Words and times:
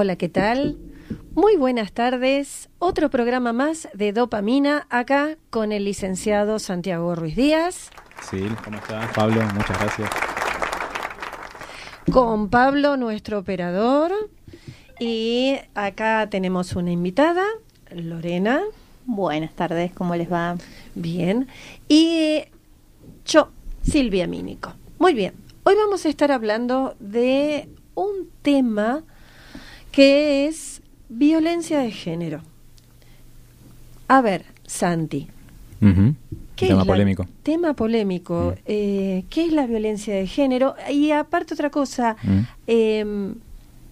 Hola, 0.00 0.14
¿qué 0.14 0.28
tal? 0.28 0.78
Muy 1.34 1.56
buenas 1.56 1.90
tardes. 1.90 2.68
Otro 2.78 3.10
programa 3.10 3.52
más 3.52 3.88
de 3.94 4.12
Dopamina 4.12 4.86
acá 4.90 5.36
con 5.50 5.72
el 5.72 5.84
licenciado 5.84 6.60
Santiago 6.60 7.16
Ruiz 7.16 7.34
Díaz. 7.34 7.90
Sí, 8.30 8.46
¿cómo 8.62 8.76
estás, 8.76 9.12
Pablo? 9.12 9.42
Muchas 9.54 9.76
gracias. 9.76 10.08
Con 12.12 12.48
Pablo, 12.48 12.96
nuestro 12.96 13.40
operador. 13.40 14.12
Y 15.00 15.56
acá 15.74 16.28
tenemos 16.30 16.76
una 16.76 16.92
invitada, 16.92 17.42
Lorena. 17.90 18.62
Buenas 19.04 19.52
tardes, 19.54 19.90
¿cómo 19.92 20.14
les 20.14 20.32
va? 20.32 20.58
Bien. 20.94 21.48
Y 21.88 22.44
yo, 23.24 23.48
Silvia 23.82 24.28
Mínico. 24.28 24.74
Muy 25.00 25.14
bien. 25.14 25.34
Hoy 25.64 25.74
vamos 25.74 26.06
a 26.06 26.08
estar 26.08 26.30
hablando 26.30 26.94
de 27.00 27.68
un 27.96 28.30
tema 28.42 29.02
que 29.98 30.46
es 30.46 30.80
violencia 31.08 31.80
de 31.80 31.90
género. 31.90 32.40
A 34.06 34.20
ver, 34.20 34.44
Santi. 34.64 35.26
tema 36.54 36.84
polémico. 36.84 37.26
Tema 37.42 37.74
polémico. 37.74 38.54
Mm. 38.54 38.60
Eh, 38.66 39.24
¿Qué 39.28 39.46
es 39.46 39.52
la 39.52 39.66
violencia 39.66 40.14
de 40.14 40.28
género? 40.28 40.76
Y 40.88 41.10
aparte 41.10 41.54
otra 41.54 41.70
cosa, 41.70 42.14
mm. 42.22 42.38
em, 42.68 43.34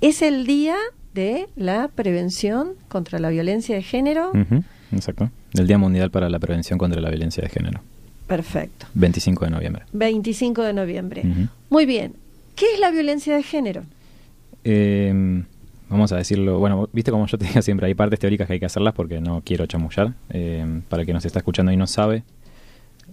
es 0.01 0.23
el 0.23 0.47
día 0.47 0.77
de 1.12 1.49
la 1.57 1.89
prevención 1.89 2.75
contra 2.87 3.19
la 3.19 3.31
violencia 3.31 3.75
de 3.75 3.83
género. 3.83 4.31
Exacto. 4.93 5.29
El 5.55 5.67
Día 5.67 5.79
Mundial 5.79 6.12
para 6.12 6.31
la 6.31 6.39
Prevención 6.39 6.79
contra 6.79 7.01
la 7.01 7.11
Violencia 7.11 7.43
de 7.43 7.49
Género. 7.49 7.81
Perfecto. 8.29 8.87
25 8.95 9.47
de 9.47 9.51
noviembre. 9.51 9.83
25 9.93 10.62
de 10.62 10.73
noviembre. 10.73 11.25
Muy 11.69 11.84
bien. 11.84 12.15
¿Qué 12.55 12.75
es 12.75 12.79
la 12.79 12.93
violencia 12.93 13.34
de 13.34 13.43
género? 13.43 13.83
Eh, 14.62 15.43
vamos 15.89 16.12
a 16.12 16.17
decirlo, 16.17 16.59
bueno, 16.59 16.89
viste 16.92 17.11
como 17.11 17.27
yo 17.27 17.39
te 17.39 17.47
digo 17.47 17.62
siempre, 17.62 17.87
hay 17.87 17.95
partes 17.95 18.19
teóricas 18.19 18.47
que 18.47 18.55
hay 18.55 18.61
que 18.61 18.67
hacerlas 18.67 18.95
porque 18.95 19.20
no 19.20 19.42
quiero 19.45 19.67
chamullar. 19.67 20.15
Eh, 20.31 20.83
para 20.89 21.03
el 21.03 21.06
que 21.06 21.12
nos 21.12 21.25
está 21.25 21.39
escuchando 21.39 21.73
y 21.73 21.77
no 21.77 21.87
sabe, 21.87 22.25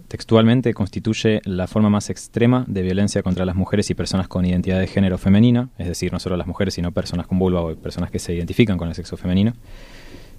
textualmente 0.07 0.73
constituye 0.73 1.41
la 1.45 1.67
forma 1.67 1.89
más 1.89 2.09
extrema 2.09 2.65
de 2.67 2.81
violencia 2.81 3.23
contra 3.23 3.45
las 3.45 3.55
mujeres 3.55 3.89
y 3.89 3.95
personas 3.95 4.27
con 4.27 4.45
identidad 4.45 4.79
de 4.79 4.87
género 4.87 5.17
femenina, 5.17 5.69
es 5.77 5.87
decir, 5.87 6.11
no 6.11 6.19
solo 6.19 6.37
las 6.37 6.47
mujeres, 6.47 6.73
sino 6.73 6.91
personas 6.91 7.27
con 7.27 7.39
vulva 7.39 7.61
o 7.61 7.75
personas 7.75 8.11
que 8.11 8.19
se 8.19 8.33
identifican 8.33 8.77
con 8.77 8.87
el 8.87 8.95
sexo 8.95 9.17
femenino. 9.17 9.53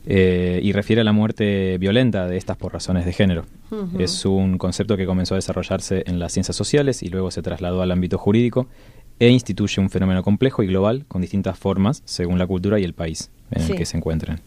Eh, 0.07 0.61
y 0.63 0.73
refiere 0.73 1.01
a 1.01 1.05
la 1.05 1.13
muerte 1.13 1.79
violenta 1.79 2.29
de 2.29 2.37
estas 2.37 2.59
por 2.59 2.75
razones 2.75 3.07
de 3.07 3.13
género. 3.15 3.47
Es 3.99 4.27
un 4.27 4.59
concepto 4.59 4.97
que 4.99 5.07
comenzó 5.07 5.35
a 5.35 5.39
desarrollarse 5.39 6.05
en 6.07 6.19
las 6.19 6.33
ciencias 6.33 6.57
sociales 6.57 7.03
y 7.03 7.09
luego 7.09 7.31
se 7.31 7.41
trasladó 7.43 7.81
al 7.81 7.91
ámbito 7.91 8.19
jurídico 8.19 8.69
e 9.19 9.29
instituye 9.29 9.81
un 9.81 9.91
fenómeno 9.91 10.23
complejo 10.23 10.63
y 10.63 10.67
global 10.67 11.05
con 11.07 11.21
distintas 11.21 11.59
formas 11.59 12.03
según 12.05 12.39
la 12.39 12.47
cultura 12.47 12.79
y 12.79 12.85
el 12.85 12.95
país 12.95 13.31
en 13.51 13.63
el 13.63 13.77
que 13.77 13.87
se 13.87 13.97
encuentren. 13.97 14.41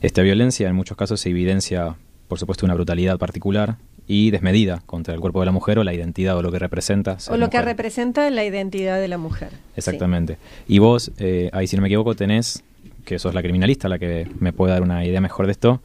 Esta 0.00 0.22
violencia 0.22 0.68
en 0.68 0.76
muchos 0.76 0.96
casos 0.96 1.20
se 1.20 1.30
evidencia, 1.30 1.96
por 2.28 2.38
supuesto, 2.38 2.66
una 2.66 2.74
brutalidad 2.74 3.18
particular 3.18 3.76
y 4.06 4.30
desmedida 4.30 4.82
contra 4.86 5.14
el 5.14 5.20
cuerpo 5.20 5.40
de 5.40 5.46
la 5.46 5.52
mujer 5.52 5.78
o 5.78 5.84
la 5.84 5.94
identidad 5.94 6.36
o 6.36 6.42
lo 6.42 6.52
que 6.52 6.58
representa. 6.58 7.16
O 7.30 7.36
lo 7.36 7.48
que 7.48 7.60
representa 7.62 8.28
la 8.30 8.44
identidad 8.44 9.00
de 9.00 9.08
la 9.08 9.18
mujer. 9.18 9.50
Exactamente. 9.76 10.36
Y 10.68 10.78
vos, 10.78 11.10
eh, 11.18 11.48
ahí 11.52 11.66
si 11.66 11.76
no 11.76 11.82
me 11.82 11.88
equivoco, 11.88 12.14
tenés, 12.14 12.62
que 13.04 13.18
sos 13.18 13.34
la 13.34 13.42
criminalista, 13.42 13.88
la 13.88 13.98
que 13.98 14.28
me 14.40 14.52
puede 14.52 14.72
dar 14.72 14.82
una 14.82 15.04
idea 15.04 15.20
mejor 15.20 15.46
de 15.46 15.52
esto, 15.52 15.80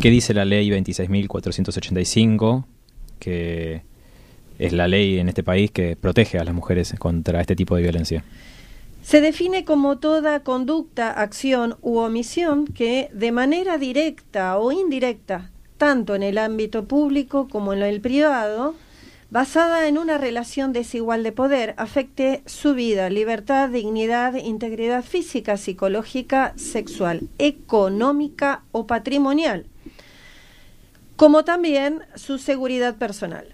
¿qué 0.00 0.10
dice 0.10 0.34
la 0.34 0.44
ley 0.44 0.70
26.485? 0.70 2.64
Que 3.18 3.82
es 4.58 4.72
la 4.72 4.88
ley 4.88 5.18
en 5.18 5.28
este 5.28 5.42
país 5.42 5.70
que 5.70 5.96
protege 5.96 6.38
a 6.38 6.44
las 6.44 6.54
mujeres 6.54 6.94
contra 6.98 7.40
este 7.40 7.56
tipo 7.56 7.76
de 7.76 7.82
violencia. 7.82 8.24
Se 9.02 9.20
define 9.20 9.64
como 9.64 9.98
toda 9.98 10.40
conducta, 10.40 11.10
acción 11.10 11.76
u 11.82 11.98
omisión 11.98 12.66
que 12.66 13.10
de 13.12 13.32
manera 13.32 13.76
directa 13.76 14.56
o 14.58 14.72
indirecta, 14.72 15.50
tanto 15.76 16.14
en 16.14 16.22
el 16.22 16.38
ámbito 16.38 16.86
público 16.86 17.48
como 17.48 17.74
en 17.74 17.82
el 17.82 18.00
privado, 18.00 18.74
basada 19.30 19.88
en 19.88 19.98
una 19.98 20.16
relación 20.16 20.72
desigual 20.72 21.22
de 21.22 21.32
poder, 21.32 21.74
afecte 21.76 22.42
su 22.46 22.74
vida, 22.74 23.10
libertad, 23.10 23.68
dignidad, 23.68 24.36
integridad 24.36 25.04
física, 25.04 25.58
psicológica, 25.58 26.54
sexual, 26.56 27.28
económica 27.38 28.62
o 28.72 28.86
patrimonial, 28.86 29.66
como 31.16 31.44
también 31.44 32.00
su 32.14 32.38
seguridad 32.38 32.96
personal 32.96 33.53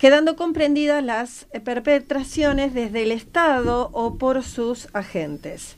quedando 0.00 0.34
comprendidas 0.34 1.04
las 1.04 1.46
perpetraciones 1.62 2.72
desde 2.72 3.02
el 3.02 3.12
Estado 3.12 3.90
o 3.92 4.16
por 4.16 4.42
sus 4.42 4.88
agentes. 4.94 5.76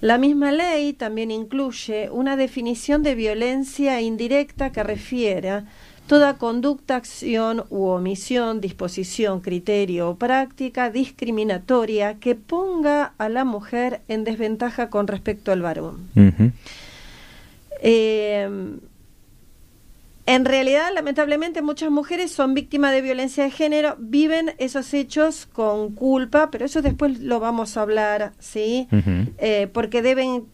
La 0.00 0.18
misma 0.18 0.52
ley 0.52 0.92
también 0.92 1.32
incluye 1.32 2.08
una 2.10 2.36
definición 2.36 3.02
de 3.02 3.16
violencia 3.16 4.00
indirecta 4.00 4.70
que 4.70 4.84
refiere 4.84 5.64
toda 6.06 6.38
conducta, 6.38 6.94
acción 6.94 7.64
u 7.68 7.86
omisión, 7.86 8.60
disposición, 8.60 9.40
criterio 9.40 10.10
o 10.10 10.16
práctica 10.16 10.90
discriminatoria 10.90 12.20
que 12.20 12.36
ponga 12.36 13.14
a 13.18 13.28
la 13.28 13.44
mujer 13.44 14.00
en 14.06 14.22
desventaja 14.22 14.90
con 14.90 15.08
respecto 15.08 15.50
al 15.50 15.62
varón. 15.62 16.08
En 20.26 20.44
realidad, 20.44 20.90
lamentablemente, 20.92 21.62
muchas 21.62 21.90
mujeres 21.90 22.32
son 22.32 22.52
víctimas 22.52 22.92
de 22.92 23.00
violencia 23.00 23.44
de 23.44 23.50
género, 23.50 23.94
viven 23.98 24.54
esos 24.58 24.92
hechos 24.92 25.46
con 25.46 25.94
culpa, 25.94 26.50
pero 26.50 26.64
eso 26.64 26.82
después 26.82 27.20
lo 27.20 27.38
vamos 27.38 27.76
a 27.76 27.82
hablar, 27.82 28.32
¿sí? 28.40 28.88
Eh, 29.38 29.68
porque 29.72 30.02
deben 30.02 30.46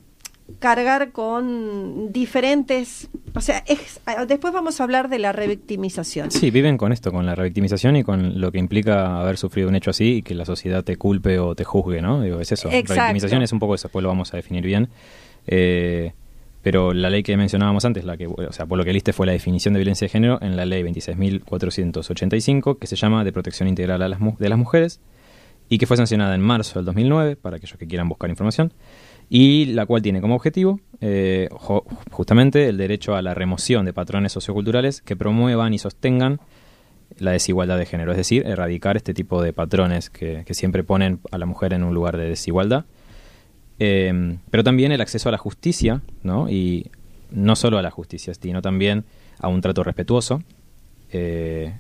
cargar 0.59 1.13
con 1.13 2.13
diferentes, 2.13 3.09
o 3.35 3.41
sea, 3.41 3.65
después 4.29 4.53
vamos 4.53 4.81
a 4.81 4.85
hablar 4.85 5.09
de 5.09 5.19
la 5.19 5.33
revictimización. 5.33 6.31
Sí, 6.31 6.51
viven 6.51 6.77
con 6.77 6.93
esto, 6.93 7.11
con 7.11 7.25
la 7.25 7.35
revictimización 7.35 7.97
y 7.97 8.05
con 8.05 8.41
lo 8.41 8.53
que 8.53 8.59
implica 8.59 9.21
haber 9.21 9.39
sufrido 9.39 9.69
un 9.69 9.77
hecho 9.77 9.91
así 9.91 10.17
y 10.17 10.23
que 10.23 10.35
la 10.35 10.45
sociedad 10.45 10.85
te 10.85 10.97
culpe 10.97 11.39
o 11.39 11.55
te 11.55 11.65
juzgue, 11.65 12.03
¿no? 12.03 12.21
Digo, 12.21 12.41
es 12.41 12.53
eso. 12.53 12.69
Exacto. 12.69 12.95
Revictimización 12.95 13.43
es 13.43 13.53
un 13.53 13.59
poco 13.59 13.75
eso, 13.75 13.89
después 13.89 14.03
lo 14.03 14.09
vamos 14.11 14.35
a 14.35 14.37
definir 14.37 14.65
bien. 14.65 14.89
Eh, 15.47 16.13
pero 16.63 16.95
la 16.95 17.11
ley 17.11 17.25
que 17.25 17.37
mencionábamos 17.37 17.85
antes, 17.85 18.05
la 18.05 18.17
que, 18.17 18.29
o 18.29 18.53
sea, 18.53 18.67
por 18.67 18.79
lo 18.79 18.85
que 18.85 18.93
liste 18.93 19.13
fue 19.13 19.27
la 19.27 19.33
definición 19.33 19.75
de 19.75 19.81
violencia 19.81 20.07
de 20.07 20.11
género 20.11 20.39
en 20.41 20.57
la 20.57 20.65
ley 20.65 20.83
26.485, 20.85 22.79
que 22.79 22.87
se 22.87 22.95
llama 22.95 23.25
de 23.25 23.33
protección 23.33 23.69
integral 23.69 24.01
a 24.03 24.09
las 24.09 24.21
de 24.39 24.49
las 24.49 24.59
mujeres, 24.59 25.01
y 25.69 25.79
que 25.79 25.87
fue 25.87 25.97
sancionada 25.97 26.35
en 26.35 26.41
marzo 26.41 26.79
del 26.79 26.87
2009, 26.87 27.37
para 27.37 27.57
aquellos 27.57 27.77
que 27.79 27.89
quieran 27.89 28.09
buscar 28.09 28.31
información, 28.31 28.73
y 29.29 29.67
la 29.67 29.87
cual 29.87 30.03
tiene 30.03 30.21
como 30.21 30.37
objetivo 30.37 30.81
eh, 31.01 31.49
justamente 32.11 32.69
el 32.69 32.77
derecho 32.77 33.17
a 33.17 33.23
la 33.23 33.35
remoción 33.35 33.85
de 33.85 33.93
patrones 33.93 34.33
socioculturales 34.33 35.01
que 35.01 35.17
promuevan 35.17 35.75
y 35.75 35.79
sostengan 35.79 36.41
la 37.19 37.33
desigualdad 37.33 37.77
de 37.77 37.87
género, 37.87 38.13
es 38.13 38.17
decir, 38.17 38.47
erradicar 38.47 38.97
este 38.97 39.15
tipo 39.15 39.43
de 39.43 39.53
patrones 39.53 40.11
que 40.11 40.45
siempre 40.51 40.85
ponen 40.85 41.21
a 41.31 41.39
la 41.39 41.47
mujer 41.47 41.75
en 41.75 41.83
un 41.83 41.93
lugar 41.93 42.17
de 42.17 42.29
desigualdad 42.29 42.85
Em, 43.79 44.39
pero 44.51 44.63
también 44.63 44.93
el 44.93 45.01
acceso 45.01 45.29
a 45.29 45.33
la 45.33 45.39
justicia, 45.39 46.03
¿no? 46.23 46.49
Y 46.49 46.91
no 47.31 47.57
solo 47.57 47.79
a 47.79 47.83
la 47.83 47.91
justicia, 47.91 48.33
sino 48.35 48.63
también 48.63 49.05
a 49.39 49.49
un 49.49 49.61
trato 49.61 49.83
respetuoso, 49.83 50.43
eh, 51.13 51.75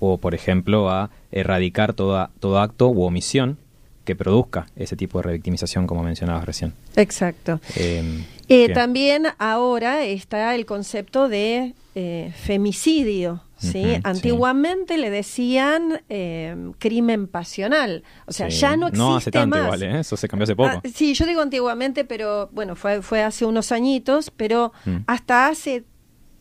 o 0.00 0.18
por 0.18 0.34
ejemplo 0.34 0.90
a 0.90 1.10
erradicar 1.32 1.94
toda, 1.94 2.30
todo 2.40 2.58
acto 2.58 2.88
u 2.88 3.02
omisión 3.02 3.58
que 4.04 4.14
produzca 4.14 4.66
ese 4.76 4.96
tipo 4.96 5.18
de 5.18 5.22
revictimización 5.24 5.86
como 5.86 6.02
mencionabas 6.02 6.44
recién. 6.44 6.74
Exacto. 6.96 7.60
Em, 7.76 8.24
eh, 8.48 8.68
también 8.70 9.28
ahora 9.38 10.04
está 10.04 10.54
el 10.54 10.66
concepto 10.66 11.28
de 11.28 11.74
eh, 11.94 12.32
femicidio, 12.36 13.40
¿sí? 13.64 14.00
Antiguamente 14.02 14.98
le 14.98 15.10
decían 15.10 16.02
eh, 16.08 16.72
crimen 16.78 17.26
pasional, 17.26 18.04
o 18.26 18.32
sea, 18.32 18.48
ya 18.48 18.76
no 18.76 18.88
existe 18.88 19.04
No 19.04 19.16
hace 19.16 19.30
tanto 19.30 19.56
más. 19.56 19.64
igual, 19.64 19.82
¿eh? 19.82 20.00
eso 20.00 20.16
se 20.16 20.28
cambió 20.28 20.44
hace 20.44 20.56
poco. 20.56 20.80
Ah, 20.84 20.88
sí, 20.92 21.14
yo 21.14 21.26
digo 21.26 21.40
antiguamente, 21.40 22.04
pero 22.04 22.48
bueno, 22.52 22.76
fue, 22.76 23.02
fue 23.02 23.22
hace 23.22 23.44
unos 23.44 23.72
añitos, 23.72 24.30
pero 24.30 24.72
mm. 24.84 24.96
hasta 25.06 25.48
hace 25.48 25.84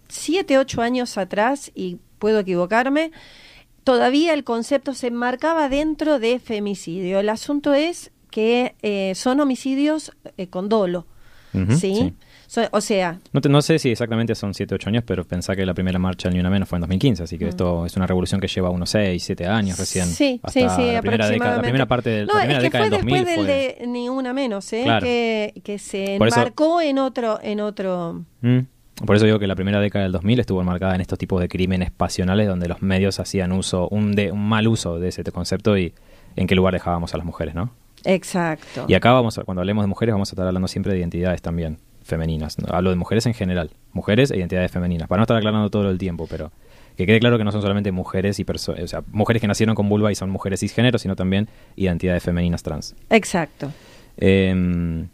siete, 0.08 0.58
ocho 0.58 0.82
años 0.82 1.18
atrás, 1.18 1.72
y 1.74 1.98
puedo 2.20 2.40
equivocarme, 2.40 3.12
todavía 3.84 4.34
el 4.34 4.44
concepto 4.44 4.94
se 4.94 5.08
enmarcaba 5.08 5.70
dentro 5.70 6.20
de 6.20 6.40
femicidio. 6.40 7.20
El 7.20 7.30
asunto 7.30 7.74
es 7.74 8.12
que 8.30 8.76
eh, 8.82 9.14
son 9.16 9.40
homicidios 9.40 10.12
con 10.50 10.70
dolo, 10.70 11.06
¿sí? 11.78 12.14
O 12.72 12.82
sea... 12.82 13.20
No, 13.32 13.42
no 13.50 13.62
sé 13.62 13.80
si 13.80 13.92
exactamente 13.92 14.36
son 14.36 14.54
7 14.54 14.76
8 14.76 14.90
años, 14.90 15.04
pero 15.06 15.24
pensá 15.26 15.56
que 15.56 15.66
la 15.66 15.74
primera 15.74 16.00
marcha 16.00 16.30
Ni 16.30 16.40
Una 16.40 16.50
Menos 16.50 16.70
fue 16.70 16.78
en 16.78 16.82
2015, 16.82 17.24
así 17.24 17.38
que 17.38 17.46
mm. 17.46 17.50
esto 17.50 17.86
es 17.86 17.96
una 17.96 18.08
revolución 18.08 18.40
que 18.40 18.48
lleva 18.48 18.70
unos 18.70 18.90
6, 18.92 19.24
7 19.24 19.48
años 19.48 19.78
recién. 19.78 20.06
Sí, 20.06 20.40
sí, 20.48 20.62
sí, 20.76 20.92
la 20.92 21.02
primera, 21.02 21.28
década, 21.28 21.56
la 21.58 21.62
primera 21.62 21.86
parte 21.88 22.10
del, 22.10 22.28
no, 22.28 22.34
la 22.34 22.42
primera 22.42 22.60
es 22.60 22.64
que 22.64 22.78
década 22.78 22.90
fue 22.90 22.98
del 22.98 23.00
2000 23.02 23.26
después 23.26 23.48
del 23.48 23.80
de 23.80 23.88
Ni 23.88 24.10
Una 24.10 24.34
Menos, 24.34 24.72
¿eh? 24.74 24.86
que, 25.02 25.62
que, 25.64 25.80
se 25.80 26.16
enmarcó 26.16 26.82
en 26.82 27.00
otro... 27.00 27.40
En 27.42 27.60
otro 27.60 28.24
mm. 28.42 28.60
Por 29.06 29.16
eso 29.16 29.26
digo 29.26 29.40
que 29.40 29.48
la 29.48 29.56
primera 29.56 29.80
década 29.80 30.04
del 30.04 30.12
2000 30.12 30.40
estuvo 30.40 30.62
enmarcada 30.62 30.94
en 30.94 31.02
estos 31.02 31.18
tipos 31.18 31.42
de 31.42 31.50
crímenes 31.50 31.90
pasionales 31.90 32.48
donde 32.48 32.68
los 32.68 32.84
medios 32.84 33.20
hacían 33.20 33.52
uso, 33.52 33.90
un, 33.90 34.14
de, 34.14 34.32
un 34.32 34.48
mal 34.48 34.68
uso 34.68 35.00
de 35.00 35.10
ese 35.10 35.24
concepto 35.32 35.78
y 35.78 35.94
en 36.36 36.46
qué 36.46 36.54
lugar 36.54 36.74
dejábamos 36.74 37.14
a 37.14 37.18
las 37.18 37.26
mujeres, 37.26 37.56
¿no? 37.56 37.72
Exacto. 38.06 38.86
Y 38.88 38.94
acá 38.94 39.12
vamos 39.12 39.40
cuando 39.46 39.62
hablemos 39.62 39.84
de 39.84 39.88
mujeres 39.88 40.14
vamos 40.14 40.30
a 40.30 40.34
estar 40.34 40.46
hablando 40.46 40.68
siempre 40.68 40.94
de 40.94 41.00
identidades 41.00 41.42
también 41.42 41.80
femeninas. 42.04 42.58
Hablo 42.70 42.90
de 42.90 42.96
mujeres 42.96 43.26
en 43.26 43.34
general, 43.34 43.72
mujeres 43.92 44.32
e 44.32 44.38
identidades 44.38 44.72
femeninas, 44.72 45.08
para 45.08 45.20
no 45.20 45.24
estar 45.24 45.38
aclarando 45.38 45.70
todo 45.70 45.90
el 45.90 45.98
tiempo, 45.98 46.28
pero 46.30 46.52
que 46.96 47.06
quede 47.06 47.20
claro 47.20 47.38
que 47.38 47.44
no 47.44 47.52
son 47.52 47.62
solamente 47.62 47.92
mujeres 47.92 48.40
y 48.40 48.46
o 48.48 48.88
sea, 48.88 49.04
mujeres 49.12 49.42
que 49.42 49.48
nacieron 49.48 49.76
con 49.76 49.90
vulva 49.90 50.12
y 50.12 50.16
son 50.16 50.30
mujeres 50.30 50.60
cisgénero, 50.60 51.00
sino 51.00 51.16
también 51.16 51.50
identidades 51.76 52.24
femeninas 52.24 52.64
trans. 52.64 52.96
Exacto. 53.10 53.72
Em, 54.18 55.08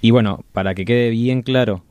y 0.00 0.10
bueno, 0.10 0.44
para 0.52 0.74
que 0.74 0.84
quede 0.84 1.10
bien 1.10 1.42
claro 1.42 1.82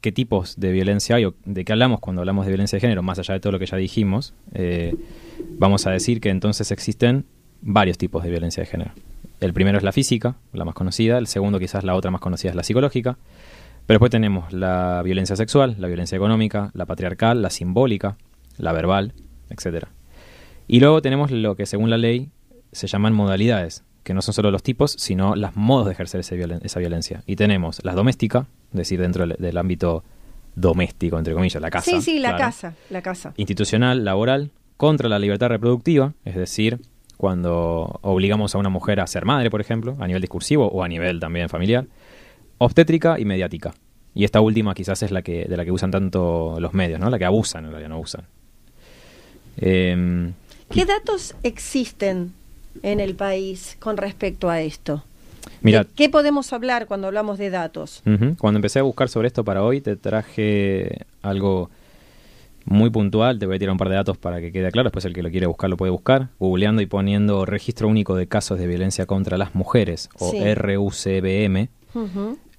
qué 0.00 0.12
tipos 0.12 0.58
de 0.58 0.72
violencia 0.72 1.16
hay 1.16 1.24
o 1.24 1.34
de 1.44 1.64
qué 1.64 1.72
hablamos 1.72 2.00
cuando 2.00 2.22
hablamos 2.22 2.46
de 2.46 2.52
violencia 2.52 2.76
de 2.76 2.80
género, 2.80 3.02
más 3.02 3.18
allá 3.18 3.34
de 3.34 3.40
todo 3.40 3.52
lo 3.52 3.58
que 3.58 3.66
ya 3.66 3.76
dijimos, 3.76 4.34
eh, 4.54 4.94
vamos 5.58 5.86
a 5.86 5.90
decir 5.90 6.20
que 6.20 6.30
entonces 6.30 6.70
existen 6.70 7.24
varios 7.60 7.98
tipos 7.98 8.22
de 8.22 8.30
violencia 8.30 8.62
de 8.62 8.66
género. 8.68 8.92
El 9.40 9.52
primero 9.52 9.78
es 9.78 9.84
la 9.84 9.92
física, 9.92 10.36
la 10.52 10.64
más 10.64 10.74
conocida, 10.74 11.18
el 11.18 11.26
segundo 11.26 11.58
quizás 11.58 11.84
la 11.84 11.94
otra 11.94 12.10
más 12.10 12.20
conocida 12.20 12.50
es 12.50 12.56
la 12.56 12.62
psicológica, 12.62 13.18
pero 13.86 13.96
después 13.96 14.10
tenemos 14.10 14.52
la 14.52 15.00
violencia 15.04 15.36
sexual, 15.36 15.76
la 15.78 15.86
violencia 15.86 16.16
económica, 16.16 16.70
la 16.74 16.86
patriarcal, 16.86 17.40
la 17.40 17.50
simbólica, 17.50 18.16
la 18.58 18.72
verbal, 18.72 19.12
etcétera. 19.48 19.88
Y 20.66 20.80
luego 20.80 21.00
tenemos 21.02 21.30
lo 21.30 21.54
que 21.54 21.66
según 21.66 21.90
la 21.90 21.96
ley 21.96 22.30
se 22.72 22.88
llaman 22.88 23.12
modalidades, 23.14 23.84
que 24.02 24.14
no 24.14 24.22
son 24.22 24.34
solo 24.34 24.50
los 24.50 24.62
tipos, 24.62 24.92
sino 24.92 25.36
las 25.36 25.56
modos 25.56 25.86
de 25.86 25.92
ejercer 25.92 26.20
esa 26.20 26.78
violencia. 26.78 27.22
Y 27.26 27.36
tenemos 27.36 27.84
la 27.84 27.94
doméstica, 27.94 28.46
es 28.72 28.78
decir, 28.78 29.00
dentro 29.00 29.26
del, 29.26 29.56
ámbito 29.56 30.04
doméstico, 30.54 31.18
entre 31.18 31.34
comillas, 31.34 31.60
la 31.62 31.70
casa. 31.70 31.90
Sí, 31.90 32.00
sí, 32.00 32.18
la 32.18 32.36
casa, 32.36 32.74
la 32.90 33.02
casa. 33.02 33.34
Institucional, 33.36 34.04
laboral, 34.04 34.50
contra 34.76 35.08
la 35.08 35.18
libertad 35.18 35.48
reproductiva, 35.48 36.12
es 36.24 36.34
decir, 36.34 36.80
cuando 37.16 37.98
obligamos 38.02 38.54
a 38.54 38.58
una 38.58 38.68
mujer 38.68 39.00
a 39.00 39.06
ser 39.06 39.24
madre, 39.24 39.50
por 39.50 39.60
ejemplo, 39.60 39.96
a 39.98 40.06
nivel 40.06 40.22
discursivo 40.22 40.66
o 40.68 40.82
a 40.82 40.88
nivel 40.88 41.18
también 41.18 41.48
familiar. 41.48 41.86
Obstétrica 42.58 43.18
y 43.18 43.24
mediática. 43.24 43.74
Y 44.14 44.24
esta 44.24 44.40
última 44.40 44.74
quizás 44.74 45.02
es 45.02 45.10
la 45.10 45.22
que, 45.22 45.44
de 45.44 45.56
la 45.56 45.64
que 45.64 45.72
usan 45.72 45.90
tanto 45.90 46.56
los 46.58 46.72
medios, 46.72 46.98
¿no? 46.98 47.10
La 47.10 47.18
que 47.18 47.26
abusan, 47.26 47.66
en 47.66 47.70
realidad 47.70 47.90
no 47.90 48.00
usan. 48.00 48.24
Em, 49.58 50.32
¿Qué 50.70 50.84
datos 50.84 51.34
existen 51.42 52.32
en 52.82 53.00
el 53.00 53.14
país 53.14 53.76
con 53.78 53.96
respecto 53.96 54.48
a 54.48 54.60
esto? 54.60 55.04
Mira, 55.60 55.86
¿Qué 55.94 56.08
podemos 56.08 56.52
hablar 56.52 56.86
cuando 56.86 57.06
hablamos 57.06 57.38
de 57.38 57.50
datos? 57.50 58.02
Cuando 58.38 58.58
empecé 58.58 58.78
a 58.78 58.82
buscar 58.82 59.08
sobre 59.08 59.28
esto 59.28 59.44
para 59.44 59.62
hoy, 59.62 59.80
te 59.80 59.96
traje 59.96 61.04
algo 61.22 61.70
muy 62.64 62.90
puntual. 62.90 63.38
Te 63.38 63.46
voy 63.46 63.56
a 63.56 63.58
tirar 63.58 63.72
un 63.72 63.78
par 63.78 63.88
de 63.88 63.94
datos 63.94 64.18
para 64.18 64.40
que 64.40 64.52
quede 64.52 64.70
claro. 64.70 64.88
Después 64.88 65.04
el 65.04 65.14
que 65.14 65.22
lo 65.22 65.30
quiere 65.30 65.46
buscar 65.46 65.70
lo 65.70 65.76
puede 65.76 65.92
buscar. 65.92 66.28
Googleando 66.38 66.82
y 66.82 66.86
poniendo 66.86 67.46
Registro 67.46 67.88
Único 67.88 68.16
de 68.16 68.26
Casos 68.26 68.58
de 68.58 68.66
Violencia 68.66 69.06
contra 69.06 69.38
las 69.38 69.54
Mujeres, 69.54 70.10
o 70.18 70.32
RUCBM, 70.32 71.68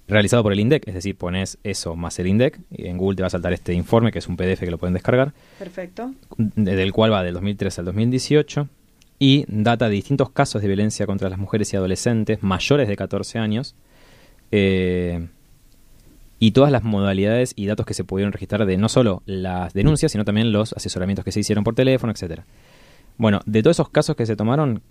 realizado 0.07 0.43
por 0.43 0.53
el 0.53 0.59
INDEC. 0.59 0.87
Es 0.87 0.93
decir, 0.93 1.17
pones 1.17 1.57
eso 1.63 1.95
más 1.95 2.17
el 2.19 2.27
INDEC 2.27 2.59
y 2.71 2.87
en 2.87 2.97
Google 2.97 3.17
te 3.17 3.23
va 3.23 3.27
a 3.27 3.31
saltar 3.31 3.53
este 3.53 3.73
informe, 3.73 4.11
que 4.11 4.19
es 4.19 4.27
un 4.27 4.37
PDF 4.37 4.59
que 4.59 4.71
lo 4.71 4.77
pueden 4.77 4.93
descargar. 4.93 5.33
Perfecto. 5.59 6.13
Del 6.37 6.93
cual 6.93 7.11
va 7.11 7.23
del 7.23 7.33
2013 7.33 7.81
al 7.81 7.85
2018 7.85 8.67
y 9.19 9.45
data 9.47 9.89
de 9.89 9.95
distintos 9.95 10.29
casos 10.29 10.61
de 10.61 10.67
violencia 10.67 11.05
contra 11.05 11.29
las 11.29 11.39
mujeres 11.39 11.73
y 11.73 11.77
adolescentes 11.77 12.43
mayores 12.43 12.87
de 12.87 12.95
14 12.95 13.39
años 13.39 13.75
eh, 14.51 15.27
y 16.39 16.51
todas 16.51 16.71
las 16.71 16.83
modalidades 16.83 17.53
y 17.55 17.65
datos 17.65 17.85
que 17.85 17.95
se 17.95 18.03
pudieron 18.03 18.31
registrar 18.31 18.65
de 18.65 18.77
no 18.77 18.89
solo 18.89 19.23
las 19.25 19.73
denuncias, 19.73 20.11
sino 20.11 20.23
también 20.23 20.51
los 20.51 20.73
asesoramientos 20.73 21.25
que 21.25 21.31
se 21.31 21.39
hicieron 21.39 21.63
por 21.63 21.73
teléfono, 21.73 22.11
etcétera. 22.11 22.45
Bueno, 23.17 23.41
de 23.45 23.63
todos 23.63 23.77
esos 23.77 23.89
casos 23.89 24.15
que 24.15 24.27
se 24.27 24.35
tomaron, 24.35 24.83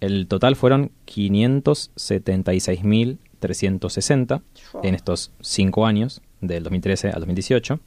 el 0.00 0.28
total 0.28 0.54
fueron 0.54 0.92
576.360 3.40 4.42
en 4.82 4.94
estos 4.94 5.32
cinco 5.40 5.86
años, 5.86 6.22
del 6.40 6.62
2013 6.62 7.08
al 7.08 7.20
2018. 7.20 7.80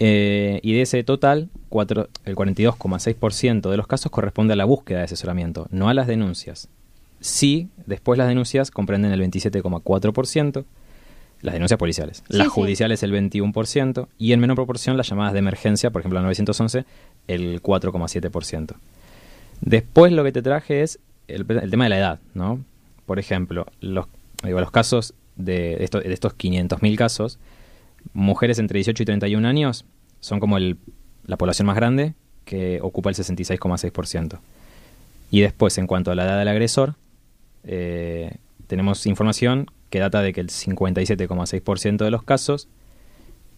Eh, 0.00 0.60
y 0.62 0.74
de 0.74 0.82
ese 0.82 1.02
total, 1.02 1.48
el 1.70 2.36
42,6% 2.36 3.70
de 3.70 3.76
los 3.76 3.86
casos 3.86 4.12
corresponde 4.12 4.52
a 4.52 4.56
la 4.56 4.64
búsqueda 4.64 4.98
de 4.98 5.04
asesoramiento, 5.04 5.66
no 5.70 5.88
a 5.88 5.94
las 5.94 6.06
denuncias. 6.06 6.68
Sí, 7.20 7.68
después 7.86 8.16
las 8.16 8.28
denuncias 8.28 8.70
comprenden 8.70 9.10
el 9.10 9.20
27,4%, 9.20 10.64
las 11.40 11.54
denuncias 11.54 11.78
policiales. 11.78 12.22
las 12.28 12.48
judiciales 12.48 13.02
el 13.02 13.12
21% 13.12 14.08
y 14.18 14.32
en 14.32 14.40
menor 14.40 14.56
proporción 14.56 14.96
las 14.96 15.08
llamadas 15.08 15.32
de 15.32 15.40
emergencia, 15.40 15.90
por 15.90 16.00
ejemplo 16.00 16.18
la 16.18 16.24
911, 16.24 16.84
el 17.26 17.62
4,7%. 17.62 18.74
Después 19.60 20.12
lo 20.12 20.24
que 20.24 20.32
te 20.32 20.42
traje 20.42 20.82
es 20.82 21.00
el, 21.26 21.46
tema 21.46 21.84
de 21.84 21.90
la 21.90 21.98
edad, 21.98 22.20
¿no? 22.34 22.60
Por 23.06 23.18
ejemplo, 23.18 23.66
los, 23.80 24.06
digo, 24.42 24.60
los 24.60 24.70
casos 24.70 25.14
de, 25.36 25.76
de 25.76 26.12
estos 26.12 26.36
500.000 26.36 26.96
casos, 26.96 27.38
mujeres 28.12 28.58
entre 28.58 28.78
18 28.78 29.02
y 29.02 29.06
31 29.06 29.46
años 29.46 29.84
son 30.20 30.40
como 30.40 30.56
el, 30.56 30.78
la 31.26 31.36
población 31.36 31.66
más 31.66 31.76
grande, 31.76 32.14
que 32.44 32.80
ocupa 32.82 33.10
el 33.10 33.16
66,6%. 33.16 34.38
Y 35.30 35.40
después, 35.40 35.76
en 35.78 35.86
cuanto 35.86 36.10
a 36.10 36.14
la 36.14 36.24
edad 36.24 36.38
del 36.38 36.48
agresor, 36.48 36.94
eh, 37.64 38.36
tenemos 38.66 39.04
información 39.06 39.70
que 39.90 39.98
data 39.98 40.22
de 40.22 40.32
que 40.32 40.40
el 40.40 40.48
57,6% 40.48 41.98
de 41.98 42.10
los 42.10 42.22
casos 42.22 42.68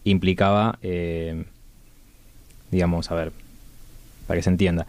implicaba, 0.03 0.77
eh, 0.81 1.45
digamos, 2.71 3.11
a 3.11 3.15
ver, 3.15 3.31
para 4.27 4.37
que 4.37 4.43
se 4.43 4.49
entienda, 4.49 4.85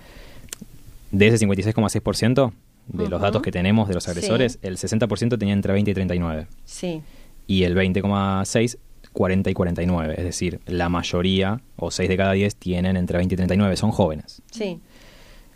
de 1.13 1.29
ese 1.29 1.47
56,6% 1.47 2.53
de 2.89 3.09
los 3.09 3.21
datos 3.21 3.43
que 3.43 3.51
tenemos 3.51 3.89
de 3.89 3.95
los 3.95 4.09
agresores, 4.09 4.59
el 4.63 4.77
60% 4.77 5.39
tenía 5.39 5.55
entre 5.55 5.73
20 5.73 5.91
y 5.91 5.95
39. 5.95 6.47
Sí. 6.65 7.03
Y 7.47 7.65
el 7.65 7.77
20,6 7.77 8.79
40 9.13 9.51
y 9.51 9.55
49, 9.55 10.15
es 10.17 10.25
decir, 10.25 10.61
la 10.67 10.89
mayoría 10.89 11.61
o 11.77 11.91
6 11.91 12.09
de 12.09 12.17
cada 12.17 12.33
10 12.33 12.57
tienen 12.57 12.97
entre 12.97 13.19
20 13.19 13.35
y 13.35 13.37
39, 13.37 13.77
son 13.77 13.91
jóvenes. 13.91 14.43
Sí. 14.51 14.81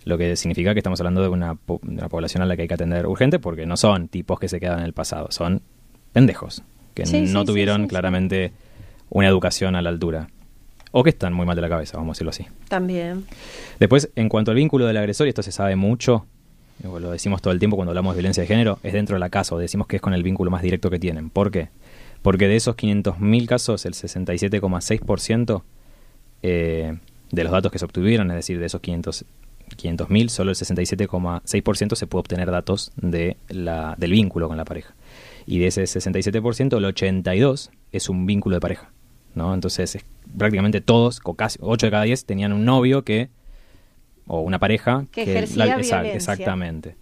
Lo 0.04 0.18
que 0.18 0.36
significa 0.36 0.72
que 0.72 0.80
estamos 0.80 1.00
hablando 1.00 1.22
de 1.22 1.28
una, 1.28 1.58
una 1.66 2.08
población 2.08 2.42
a 2.42 2.46
la 2.46 2.54
que 2.54 2.62
hay 2.62 2.68
que 2.68 2.74
atender 2.74 3.06
urgente 3.06 3.38
porque 3.38 3.66
no 3.66 3.76
son 3.76 4.08
tipos 4.08 4.38
que 4.38 4.48
se 4.48 4.60
quedan 4.60 4.80
en 4.80 4.84
el 4.84 4.92
pasado, 4.92 5.28
son 5.30 5.62
pendejos, 6.12 6.62
que 6.94 7.04
no 7.04 7.44
tuvieron 7.44 7.88
claramente 7.88 8.52
una 9.10 9.28
educación 9.28 9.74
a 9.74 9.82
la 9.82 9.88
altura. 9.88 10.28
O 10.92 11.02
que 11.02 11.10
están 11.10 11.32
muy 11.32 11.44
mal 11.44 11.56
de 11.56 11.62
la 11.62 11.68
cabeza, 11.68 11.98
vamos 11.98 12.10
a 12.10 12.14
decirlo 12.14 12.30
así. 12.30 12.46
También. 12.68 13.26
Después, 13.78 14.10
en 14.14 14.28
cuanto 14.28 14.50
al 14.50 14.56
vínculo 14.56 14.86
del 14.86 14.96
agresor, 14.96 15.26
y 15.26 15.30
esto 15.30 15.42
se 15.42 15.52
sabe 15.52 15.76
mucho, 15.76 16.26
lo 16.82 17.10
decimos 17.10 17.42
todo 17.42 17.52
el 17.52 17.58
tiempo 17.58 17.76
cuando 17.76 17.90
hablamos 17.90 18.14
de 18.14 18.18
violencia 18.18 18.42
de 18.42 18.46
género, 18.46 18.78
es 18.82 18.92
dentro 18.92 19.16
de 19.16 19.20
la 19.20 19.30
casa, 19.30 19.54
o 19.54 19.58
decimos 19.58 19.86
que 19.86 19.96
es 19.96 20.02
con 20.02 20.14
el 20.14 20.22
vínculo 20.22 20.50
más 20.50 20.62
directo 20.62 20.90
que 20.90 20.98
tienen. 20.98 21.30
¿Por 21.30 21.50
qué? 21.50 21.68
Porque 22.22 22.48
de 22.48 22.56
esos 22.56 22.76
500.000 22.76 23.46
casos, 23.46 23.86
el 23.86 23.94
67,6% 23.94 25.62
eh, 26.42 26.98
de 27.30 27.44
los 27.44 27.52
datos 27.52 27.72
que 27.72 27.78
se 27.78 27.84
obtuvieron, 27.84 28.30
es 28.30 28.36
decir, 28.36 28.58
de 28.58 28.66
esos 28.66 28.80
500.000, 28.82 30.28
solo 30.28 30.50
el 30.50 30.56
67,6% 30.56 31.94
se 31.94 32.06
puede 32.06 32.20
obtener 32.20 32.50
datos 32.50 32.92
de 32.96 33.36
la, 33.48 33.94
del 33.98 34.12
vínculo 34.12 34.48
con 34.48 34.56
la 34.56 34.64
pareja. 34.64 34.94
Y 35.46 35.58
de 35.58 35.68
ese 35.68 35.84
67%, 35.84 36.76
el 36.76 36.84
82% 36.84 37.70
es 37.92 38.08
un 38.08 38.26
vínculo 38.26 38.56
de 38.56 38.60
pareja. 38.60 38.90
¿no? 39.34 39.54
Entonces, 39.54 39.98
prácticamente 40.36 40.80
todos, 40.80 41.20
casi 41.36 41.58
8 41.62 41.86
de 41.86 41.90
cada 41.90 42.02
10, 42.04 42.24
tenían 42.24 42.52
un 42.52 42.64
novio 42.64 43.02
que, 43.02 43.28
o 44.26 44.40
una 44.40 44.58
pareja 44.58 45.06
que, 45.10 45.22
ejercía 45.22 45.76
Exactamente. 46.12 46.96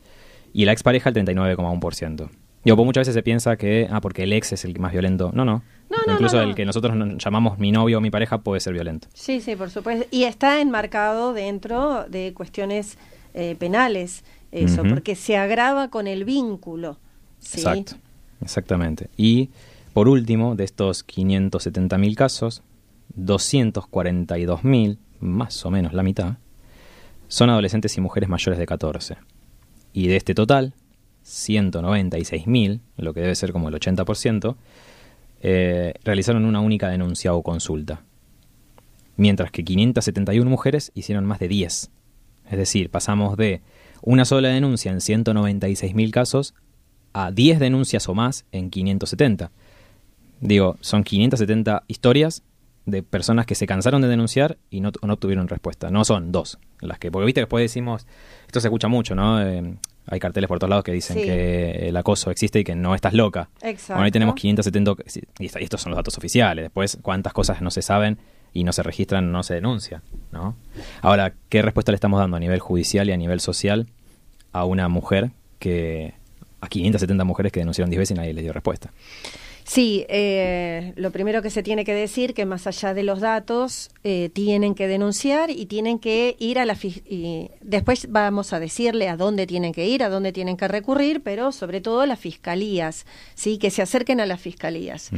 Y 0.52 0.64
la 0.64 0.72
expareja 0.72 1.10
el 1.10 1.14
39,1%. 1.16 2.28
Digo, 2.64 2.76
pues 2.76 2.86
muchas 2.86 3.02
veces 3.02 3.14
se 3.14 3.22
piensa 3.22 3.56
que, 3.56 3.88
ah, 3.90 4.00
porque 4.00 4.22
el 4.22 4.32
ex 4.32 4.52
es 4.52 4.64
el 4.64 4.78
más 4.78 4.92
violento. 4.92 5.30
No, 5.34 5.44
no. 5.44 5.62
Incluso 6.10 6.40
el 6.40 6.54
que 6.54 6.64
nosotros 6.64 6.94
llamamos 7.18 7.58
mi 7.58 7.72
novio 7.72 7.98
o 7.98 8.00
mi 8.00 8.10
pareja 8.10 8.38
puede 8.38 8.60
ser 8.60 8.72
violento. 8.72 9.08
Sí, 9.12 9.40
sí, 9.40 9.54
por 9.54 9.70
supuesto. 9.70 10.06
Y 10.10 10.24
está 10.24 10.60
enmarcado 10.60 11.34
dentro 11.34 12.04
de 12.08 12.32
cuestiones 12.34 12.96
eh, 13.34 13.54
penales, 13.58 14.24
eso, 14.50 14.82
porque 14.82 15.14
se 15.14 15.36
agrava 15.36 15.88
con 15.88 16.06
el 16.06 16.24
vínculo. 16.24 16.98
Exacto, 17.40 17.96
exactamente. 18.40 19.10
Y 19.16 19.50
por 19.92 20.08
último, 20.08 20.56
de 20.56 20.64
estos 20.64 21.06
570.000 21.06 22.14
casos, 22.14 22.62
242.000, 23.18 24.98
más 25.20 25.66
o 25.66 25.70
menos 25.70 25.92
la 25.92 26.02
mitad, 26.02 26.36
son 27.28 27.50
adolescentes 27.50 27.96
y 27.96 28.00
mujeres 28.00 28.28
mayores 28.28 28.58
de 28.58 28.66
14. 28.66 29.16
Y 29.92 30.08
de 30.08 30.16
este 30.16 30.34
total, 30.34 30.74
196.000, 31.24 32.80
lo 32.96 33.14
que 33.14 33.20
debe 33.20 33.34
ser 33.34 33.52
como 33.52 33.68
el 33.68 33.74
80%, 33.74 34.56
eh, 35.40 35.94
realizaron 36.04 36.44
una 36.44 36.60
única 36.60 36.88
denuncia 36.88 37.34
o 37.34 37.42
consulta, 37.42 38.02
mientras 39.16 39.50
que 39.50 39.64
571 39.64 40.48
mujeres 40.48 40.90
hicieron 40.94 41.24
más 41.24 41.38
de 41.38 41.48
10. 41.48 41.90
Es 42.50 42.58
decir, 42.58 42.90
pasamos 42.90 43.36
de 43.36 43.62
una 44.02 44.24
sola 44.24 44.48
denuncia 44.48 44.90
en 44.90 44.98
196.000 44.98 46.10
casos 46.10 46.54
a 47.12 47.30
10 47.30 47.58
denuncias 47.58 48.08
o 48.08 48.14
más 48.14 48.44
en 48.52 48.70
570. 48.70 49.50
Digo, 50.40 50.76
son 50.80 51.04
570 51.04 51.84
historias 51.88 52.42
de 52.86 53.02
personas 53.02 53.46
que 53.46 53.54
se 53.54 53.66
cansaron 53.66 54.02
de 54.02 54.08
denunciar 54.08 54.58
y 54.70 54.80
no, 54.80 54.92
no 55.02 55.14
obtuvieron 55.14 55.48
respuesta. 55.48 55.90
No 55.90 56.04
son 56.04 56.32
dos 56.32 56.58
las 56.86 56.98
que, 56.98 57.10
porque 57.10 57.26
viste 57.26 57.40
después 57.40 57.62
decimos, 57.62 58.06
esto 58.46 58.60
se 58.60 58.68
escucha 58.68 58.88
mucho, 58.88 59.14
¿no? 59.14 59.42
Eh, 59.42 59.74
hay 60.06 60.20
carteles 60.20 60.48
por 60.48 60.58
todos 60.58 60.68
lados 60.68 60.84
que 60.84 60.92
dicen 60.92 61.16
que 61.16 61.88
el 61.88 61.96
acoso 61.96 62.30
existe 62.30 62.60
y 62.60 62.64
que 62.64 62.74
no 62.74 62.94
estás 62.94 63.14
loca. 63.14 63.48
Exacto. 63.62 63.94
Bueno, 63.94 64.04
ahí 64.04 64.10
tenemos 64.10 64.34
570, 64.34 65.02
y 65.38 65.46
estos 65.46 65.80
son 65.80 65.90
los 65.90 65.96
datos 65.96 66.18
oficiales. 66.18 66.64
Después, 66.64 66.98
cuántas 67.00 67.32
cosas 67.32 67.62
no 67.62 67.70
se 67.70 67.80
saben 67.80 68.18
y 68.52 68.64
no 68.64 68.72
se 68.72 68.82
registran, 68.82 69.32
no 69.32 69.42
se 69.42 69.54
denuncian, 69.54 70.02
¿no? 70.30 70.56
Ahora, 71.00 71.32
¿qué 71.48 71.62
respuesta 71.62 71.90
le 71.90 71.96
estamos 71.96 72.20
dando 72.20 72.36
a 72.36 72.40
nivel 72.40 72.60
judicial 72.60 73.08
y 73.08 73.12
a 73.12 73.16
nivel 73.16 73.40
social 73.40 73.88
a 74.52 74.64
una 74.64 74.88
mujer 74.88 75.30
que... 75.58 76.14
a 76.60 76.68
570 76.68 77.24
mujeres 77.24 77.50
que 77.50 77.60
denunciaron 77.60 77.90
10 77.90 77.98
veces 77.98 78.10
y 78.14 78.18
nadie 78.18 78.34
les 78.34 78.44
dio 78.44 78.52
respuesta? 78.52 78.90
Sí, 79.64 80.04
eh, 80.10 80.92
lo 80.96 81.10
primero 81.10 81.40
que 81.40 81.48
se 81.48 81.62
tiene 81.62 81.86
que 81.86 81.94
decir 81.94 82.34
que 82.34 82.44
más 82.44 82.66
allá 82.66 82.92
de 82.92 83.02
los 83.02 83.20
datos 83.20 83.90
eh, 84.04 84.28
tienen 84.32 84.74
que 84.74 84.86
denunciar 84.86 85.50
y 85.50 85.64
tienen 85.64 85.98
que 85.98 86.36
ir 86.38 86.58
a 86.58 86.66
la 86.66 86.76
y 86.82 87.50
después 87.62 88.08
vamos 88.10 88.52
a 88.52 88.60
decirle 88.60 89.08
a 89.08 89.16
dónde 89.16 89.46
tienen 89.46 89.72
que 89.72 89.86
ir, 89.86 90.02
a 90.02 90.10
dónde 90.10 90.32
tienen 90.32 90.58
que 90.58 90.68
recurrir, 90.68 91.22
pero 91.22 91.50
sobre 91.50 91.80
todo 91.80 92.02
a 92.02 92.06
las 92.06 92.18
fiscalías, 92.18 93.06
sí, 93.34 93.56
que 93.56 93.70
se 93.70 93.80
acerquen 93.80 94.20
a 94.20 94.26
las 94.26 94.40
fiscalías. 94.40 95.10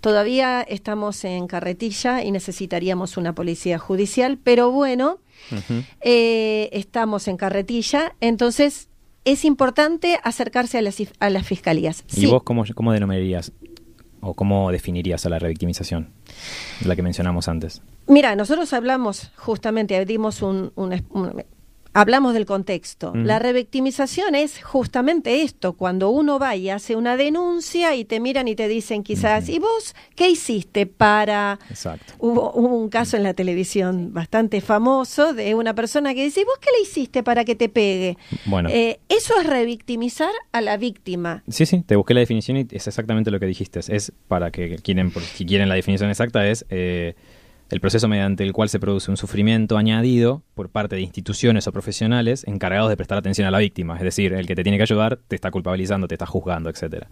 Todavía 0.00 0.62
estamos 0.62 1.24
en 1.24 1.46
carretilla 1.46 2.24
y 2.24 2.32
necesitaríamos 2.32 3.16
una 3.16 3.32
policía 3.34 3.78
judicial, 3.78 4.38
pero 4.42 4.72
bueno, 4.72 5.18
eh, 6.00 6.68
estamos 6.72 7.28
en 7.28 7.36
carretilla, 7.36 8.16
entonces 8.20 8.88
es 9.24 9.44
importante 9.44 10.18
acercarse 10.24 10.78
a 10.78 10.82
las, 10.82 10.96
a 11.20 11.30
las 11.30 11.46
fiscalías. 11.46 12.04
¿Y 12.16 12.26
vos 12.26 12.42
cómo, 12.42 12.64
cómo 12.74 12.92
denominarías 12.92 13.52
o 14.24 14.34
cómo 14.34 14.70
definirías 14.70 15.24
a 15.26 15.28
la 15.28 15.38
revictimización, 15.38 16.08
la 16.84 16.96
que 16.96 17.02
mencionamos 17.02 17.48
antes? 17.48 17.82
Mira, 18.06 18.36
nosotros 18.36 18.72
hablamos 18.72 19.30
justamente, 19.36 20.04
dimos 20.04 20.42
un, 20.42 20.72
hablamos 21.94 22.34
del 22.34 22.44
contexto. 22.44 23.12
La 23.14 23.38
revictimización 23.38 24.34
es 24.34 24.62
justamente 24.62 25.42
esto, 25.42 25.74
cuando 25.74 26.10
uno 26.10 26.38
va 26.38 26.56
y 26.56 26.68
hace 26.68 26.96
una 26.96 27.16
denuncia 27.16 27.94
y 27.94 28.04
te 28.04 28.20
miran 28.20 28.48
y 28.48 28.56
te 28.56 28.68
dicen 28.68 29.02
quizás, 29.02 29.48
¿y 29.48 29.60
vos 29.60 29.94
qué 30.16 30.28
hiciste 30.28 30.86
para... 30.86 31.58
Exacto. 31.70 32.12
Hubo, 32.18 32.52
un 32.52 32.88
caso 32.88 33.16
en 33.16 33.22
la 33.22 33.34
televisión 33.34 34.12
bastante 34.12 34.60
famoso 34.60 35.32
de 35.32 35.54
una 35.54 35.74
persona 35.74 36.14
que 36.14 36.24
dice, 36.24 36.40
¿y 36.40 36.44
vos 36.44 36.58
qué 36.60 36.70
le 36.76 36.82
hiciste 36.82 37.22
para 37.22 37.44
que 37.44 37.54
te 37.54 37.68
pegue? 37.68 38.18
Bueno. 38.46 38.68
Eh, 38.70 38.98
eso 39.08 39.34
es 39.40 39.46
revictimizar 39.46 40.32
a 40.52 40.60
la 40.60 40.76
víctima. 40.76 41.44
Sí, 41.48 41.64
sí, 41.64 41.82
te 41.82 41.96
busqué 41.96 42.14
la 42.14 42.20
definición 42.20 42.56
y 42.56 42.66
es 42.70 42.86
exactamente 42.88 43.30
lo 43.30 43.38
que 43.38 43.46
dijiste. 43.46 43.80
Es 43.88 44.12
para 44.26 44.50
que 44.50 44.76
quieren, 44.76 45.12
si 45.34 45.46
quieren 45.46 45.68
la 45.68 45.76
definición 45.76 46.10
exacta, 46.10 46.46
es... 46.46 46.66
Eh, 46.70 47.14
el 47.70 47.80
proceso 47.80 48.08
mediante 48.08 48.44
el 48.44 48.52
cual 48.52 48.68
se 48.68 48.78
produce 48.78 49.10
un 49.10 49.16
sufrimiento 49.16 49.76
añadido 49.78 50.42
por 50.54 50.68
parte 50.68 50.96
de 50.96 51.02
instituciones 51.02 51.66
o 51.66 51.72
profesionales 51.72 52.44
encargados 52.46 52.90
de 52.90 52.96
prestar 52.96 53.18
atención 53.18 53.46
a 53.46 53.50
la 53.50 53.58
víctima. 53.58 53.96
Es 53.96 54.02
decir, 54.02 54.32
el 54.34 54.46
que 54.46 54.54
te 54.54 54.62
tiene 54.62 54.76
que 54.76 54.82
ayudar 54.82 55.18
te 55.28 55.34
está 55.34 55.50
culpabilizando, 55.50 56.06
te 56.06 56.14
está 56.14 56.26
juzgando, 56.26 56.70
etc. 56.70 57.04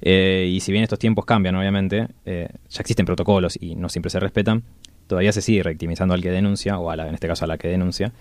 Eh, 0.00 0.48
y 0.50 0.60
si 0.60 0.72
bien 0.72 0.84
estos 0.84 0.98
tiempos 0.98 1.24
cambian, 1.24 1.54
obviamente, 1.56 2.08
eh, 2.24 2.48
ya 2.70 2.80
existen 2.80 3.06
protocolos 3.06 3.58
y 3.60 3.74
no 3.74 3.88
siempre 3.88 4.10
se 4.10 4.20
respetan, 4.20 4.62
todavía 5.08 5.32
se 5.32 5.42
sigue 5.42 5.62
rectimizando 5.62 6.14
al 6.14 6.22
que 6.22 6.30
denuncia, 6.30 6.78
o 6.78 6.90
a 6.90 6.96
la, 6.96 7.08
en 7.08 7.14
este 7.14 7.26
caso 7.26 7.44
a 7.44 7.48
la 7.48 7.58
que 7.58 7.68
denuncia, 7.68 8.12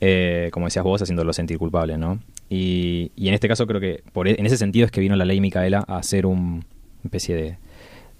eh, 0.00 0.50
como 0.52 0.66
decías 0.66 0.84
vos, 0.84 1.02
haciéndolo 1.02 1.32
sentir 1.32 1.58
culpable, 1.58 1.98
¿no? 1.98 2.20
Y, 2.48 3.10
en 3.16 3.34
este 3.34 3.48
caso 3.48 3.66
creo 3.66 3.80
que 3.80 4.04
por, 4.12 4.28
e, 4.28 4.36
en 4.38 4.46
ese 4.46 4.56
sentido 4.56 4.86
es 4.86 4.92
que 4.92 5.00
vino 5.00 5.16
la 5.16 5.24
ley 5.24 5.40
Micaela 5.40 5.84
a 5.88 5.96
hacer 5.96 6.26
una 6.26 6.60
especie 7.02 7.34
de 7.34 7.58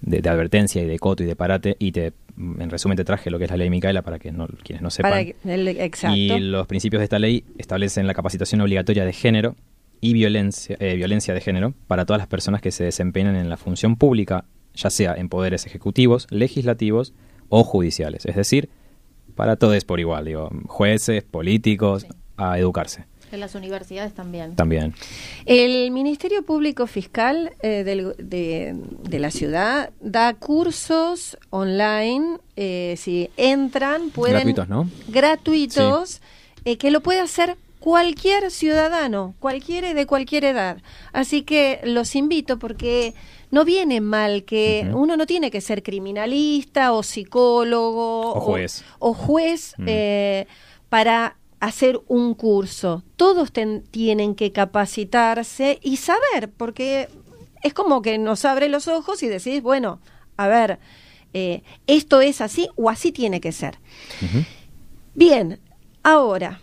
de, 0.01 0.29
advertencia 0.29 0.83
y 0.83 0.87
de 0.87 0.99
coto 0.99 1.23
y 1.23 1.27
de 1.27 1.37
parate 1.37 1.77
y 1.79 1.93
te 1.93 2.13
en 2.37 2.71
resumen 2.71 2.97
te 2.97 3.05
traje 3.05 3.31
lo 3.31 3.39
que 3.39 3.47
es 3.47 3.51
la 3.51 3.57
ley 3.57 3.69
Micaela 3.69 4.03
para 4.03 4.21
que 4.21 4.31
no, 4.31 4.47
quienes 4.63 4.81
no 4.81 4.91
sepan. 4.91 5.13
Y 6.15 6.39
los 6.39 6.69
principios 6.69 7.01
de 7.01 7.05
esta 7.05 7.19
ley 7.19 7.45
establecen 7.59 8.07
la 8.07 8.15
capacitación 8.15 8.61
obligatoria 8.61 9.05
de 9.05 9.13
género 9.13 9.57
y 10.01 10.13
violencia, 10.13 10.77
eh, 10.79 10.95
violencia 10.95 11.35
de 11.35 11.41
género 11.41 11.75
para 11.89 12.07
todas 12.07 12.19
las 12.19 12.29
personas 12.29 12.63
que 12.63 12.71
se 12.71 12.85
desempeñan 12.85 13.35
en 13.35 13.49
la 13.49 13.57
función 13.57 13.97
pública, 13.97 14.45
ya 14.75 14.91
sea 14.91 15.15
en 15.15 15.29
poderes 15.29 15.67
ejecutivos, 15.67 16.29
legislativos 16.31 17.13
o 17.49 17.65
judiciales. 17.65 18.25
Es 18.25 18.37
decir, 18.37 18.69
para 19.35 19.57
todos 19.57 19.85
por 19.85 19.99
igual, 19.99 20.25
digo, 20.27 20.51
jueces, 20.67 21.25
políticos, 21.25 22.07
a 22.37 22.59
educarse. 22.59 23.07
En 23.31 23.41
las 23.41 23.55
universidades 23.55 24.15
también. 24.15 24.55
También. 24.57 24.95
El 25.45 25.91
Ministerio 25.91 26.43
Público 26.43 26.87
Fiscal 26.87 27.53
eh, 27.63 27.85
de, 27.85 29.19
la 29.19 29.31
ciudad 29.31 29.91
da 30.01 30.35
cursos 30.35 31.37
online. 31.51 32.39
Eh, 32.57 32.95
si 32.97 33.31
entran, 33.37 34.11
pueden. 34.11 34.37
Gratuitos, 34.37 34.69
¿no? 34.69 34.91
Gratuitos, 35.09 36.21
eh, 36.65 36.77
que 36.79 36.91
lo 36.91 37.03
puede 37.03 37.21
hacer 37.21 37.57
cualquier 37.81 38.51
ciudadano, 38.51 39.35
cualquiera 39.39 39.95
de 39.95 40.07
cualquier 40.07 40.45
edad. 40.45 40.79
Así 41.13 41.43
que 41.43 41.81
los 41.85 42.15
invito 42.17 42.59
porque 42.59 43.15
no 43.51 43.65
viene 43.65 44.01
mal 44.01 44.45
que 44.45 44.91
uno 44.93 45.17
no 45.17 45.27
tiene 45.27 45.51
que 45.51 45.61
ser 45.61 45.83
criminalista 45.83 46.93
o 46.93 47.03
psicólogo 47.03 48.35
o 48.35 48.41
juez, 48.41 48.85
o, 48.99 49.15
juez 49.15 49.75
mm. 49.79 49.87
para 50.89 51.38
hacer 51.61 52.01
un 52.07 52.35
curso. 52.35 53.03
Todos 53.17 53.53
tienen 53.53 54.35
que 54.35 54.53
capacitarse 54.53 55.79
y 55.83 55.97
saber, 55.97 56.51
porque 56.57 57.09
es 57.63 57.75
como 57.75 58.03
que 58.03 58.19
nos 58.19 58.45
abre 58.45 58.69
los 58.69 58.89
ojos 58.89 59.23
y 59.23 59.29
decís, 59.29 59.63
bueno, 59.63 60.01
a 60.37 60.47
ver, 60.47 60.79
eh, 61.35 61.63
esto 61.87 62.21
es 62.21 62.41
así 62.41 62.69
o 62.77 62.91
así 62.91 63.13
tiene 63.13 63.41
que 63.41 63.53
ser. 63.53 63.79
Bien, 65.15 65.61
ahora, 66.03 66.61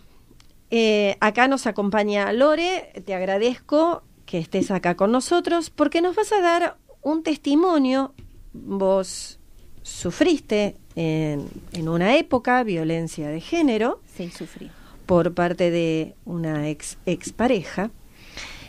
eh, 0.70 1.16
acá 1.20 1.48
nos 1.48 1.66
acompaña 1.66 2.32
Lore, 2.32 2.92
te 3.04 3.14
agradezco 3.14 4.02
que 4.24 4.38
estés 4.38 4.70
acá 4.70 4.96
con 4.96 5.12
nosotros 5.12 5.70
porque 5.70 6.00
nos 6.00 6.16
vas 6.16 6.32
a 6.32 6.40
dar 6.40 6.76
un 7.02 7.22
testimonio. 7.22 8.14
Vos 8.52 9.38
sufriste 9.82 10.76
en, 10.96 11.46
en 11.72 11.88
una 11.88 12.16
época 12.16 12.64
violencia 12.64 13.28
de 13.28 13.40
género. 13.40 14.00
Sí, 14.16 14.30
sufrí 14.30 14.70
por 15.06 15.34
parte 15.34 15.70
de 15.70 16.14
una 16.24 16.68
ex, 16.68 16.98
pareja. 17.34 17.90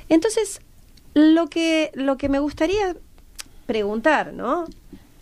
Entonces, 0.08 0.62
lo 1.14 1.48
que, 1.48 1.92
lo 1.96 2.18
que 2.18 2.30
me 2.30 2.40
gustaría 2.40 2.96
preguntar, 3.66 4.34
¿no? 4.34 4.66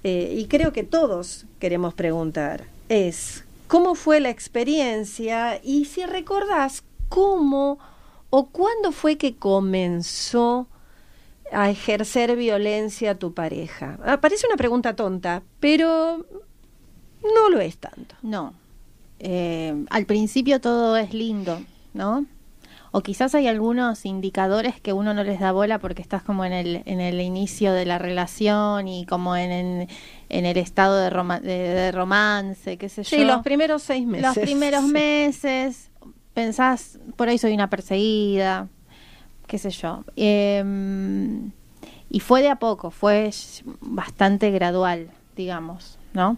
Eh, 0.04 0.36
y 0.38 0.46
creo 0.46 0.72
que 0.72 0.84
todos 0.84 1.46
queremos 1.60 1.94
preguntar, 1.94 2.66
es 2.90 3.44
cómo 3.68 3.96
fue 3.96 4.20
la 4.20 4.30
experiencia 4.30 5.60
y 5.64 5.86
si 5.86 6.06
recordás 6.06 6.84
cómo 7.10 7.80
o 8.30 8.48
cuándo 8.48 8.92
fue 8.92 9.18
que 9.18 9.36
comenzó 9.36 10.68
a 11.52 11.70
ejercer 11.70 12.36
violencia 12.36 13.18
tu 13.18 13.34
pareja. 13.34 13.98
Ah, 14.04 14.20
parece 14.20 14.48
una 14.48 14.58
pregunta 14.58 14.96
tonta, 14.96 15.42
pero 15.60 16.26
no 17.24 17.50
lo 17.50 17.60
es 17.60 17.78
tanto. 17.78 18.16
No, 18.22 18.54
eh, 19.20 19.86
al 19.90 20.06
principio 20.06 20.60
todo 20.60 20.98
es 20.98 21.14
lindo, 21.14 21.62
¿no? 21.94 22.26
O 22.92 23.02
quizás 23.02 23.36
hay 23.36 23.48
algunos 23.48 24.06
indicadores 24.06 24.80
que 24.80 24.94
uno 24.94 25.14
no 25.14 25.26
les 25.26 25.42
da 25.42 25.52
bola 25.52 25.80
porque 25.80 26.02
estás 26.02 26.24
como 26.24 26.46
en 26.46 26.54
el, 26.54 26.82
en 26.86 27.02
el 27.02 27.20
inicio 27.20 27.74
de 27.74 27.86
la 27.86 27.98
relación 27.98 28.88
y 28.88 29.06
como 29.06 29.36
en, 29.36 29.90
en, 30.30 30.46
el 30.46 30.58
estado 30.58 30.96
de, 30.98 31.42
de, 31.42 31.92
romance, 31.92 32.78
qué 32.78 32.88
sé 32.88 33.04
yo. 33.04 33.18
Sí, 33.18 33.26
los 33.26 33.44
primeros 33.44 33.84
seis 33.84 34.08
meses. 34.08 34.26
Los 34.26 34.38
primeros 34.38 34.84
meses, 34.84 35.90
pensás, 36.34 36.98
por 37.18 37.28
ahí 37.28 37.38
soy 37.38 37.54
una 37.54 37.70
perseguida, 37.70 38.70
qué 39.46 39.58
sé 39.58 39.72
yo. 39.72 40.06
Em, 40.16 41.52
y 42.10 42.22
fue 42.22 42.42
de 42.42 42.50
a 42.50 42.56
poco, 42.56 42.92
fue 42.92 43.30
bastante 43.82 44.52
gradual, 44.52 45.10
digamos, 45.36 45.98
¿no? 46.14 46.38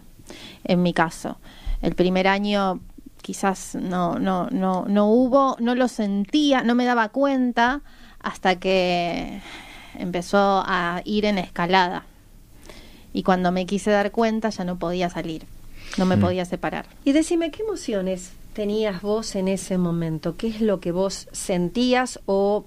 En 0.64 0.82
mi 0.82 0.92
caso. 0.92 1.38
El 1.82 1.94
primer 1.94 2.28
año 2.28 2.80
quizás 3.22 3.74
no, 3.74 4.18
no, 4.18 4.48
no, 4.50 4.86
no 4.88 5.10
hubo, 5.10 5.56
no 5.60 5.74
lo 5.74 5.88
sentía, 5.88 6.62
no 6.62 6.74
me 6.74 6.84
daba 6.84 7.10
cuenta 7.10 7.82
hasta 8.20 8.58
que 8.58 9.40
empezó 9.98 10.62
a 10.66 11.02
ir 11.04 11.24
en 11.24 11.38
escalada. 11.38 12.06
Y 13.12 13.22
cuando 13.22 13.52
me 13.52 13.66
quise 13.66 13.90
dar 13.90 14.12
cuenta 14.12 14.50
ya 14.50 14.64
no 14.64 14.78
podía 14.78 15.10
salir, 15.10 15.44
no 15.96 16.06
me 16.06 16.16
mm. 16.16 16.20
podía 16.20 16.44
separar. 16.44 16.86
Y 17.04 17.12
decime, 17.12 17.50
¿qué 17.50 17.62
emociones 17.62 18.32
tenías 18.52 19.02
vos 19.02 19.34
en 19.34 19.48
ese 19.48 19.78
momento? 19.78 20.36
¿Qué 20.36 20.48
es 20.48 20.60
lo 20.60 20.80
que 20.80 20.92
vos 20.92 21.28
sentías 21.32 22.20
o 22.26 22.66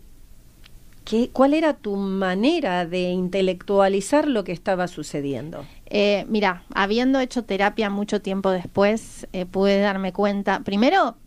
qué, 1.05 1.29
cuál 1.31 1.53
era 1.53 1.73
tu 1.73 1.95
manera 1.95 2.85
de 2.85 3.09
intelectualizar 3.09 4.27
lo 4.27 4.43
que 4.43 4.51
estaba 4.51 4.87
sucediendo? 4.87 5.65
Eh, 5.93 6.25
mira, 6.29 6.63
habiendo 6.73 7.19
hecho 7.19 7.43
terapia 7.43 7.89
mucho 7.89 8.21
tiempo 8.21 8.49
después, 8.49 9.27
eh, 9.33 9.45
pude 9.45 9.81
darme 9.81 10.13
cuenta, 10.13 10.61
primero, 10.61 11.17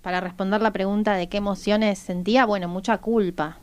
para 0.00 0.22
responder 0.22 0.62
la 0.62 0.72
pregunta 0.72 1.14
de 1.14 1.28
qué 1.28 1.36
emociones 1.36 1.98
sentía, 1.98 2.46
bueno, 2.46 2.66
mucha 2.66 2.98
culpa, 2.98 3.58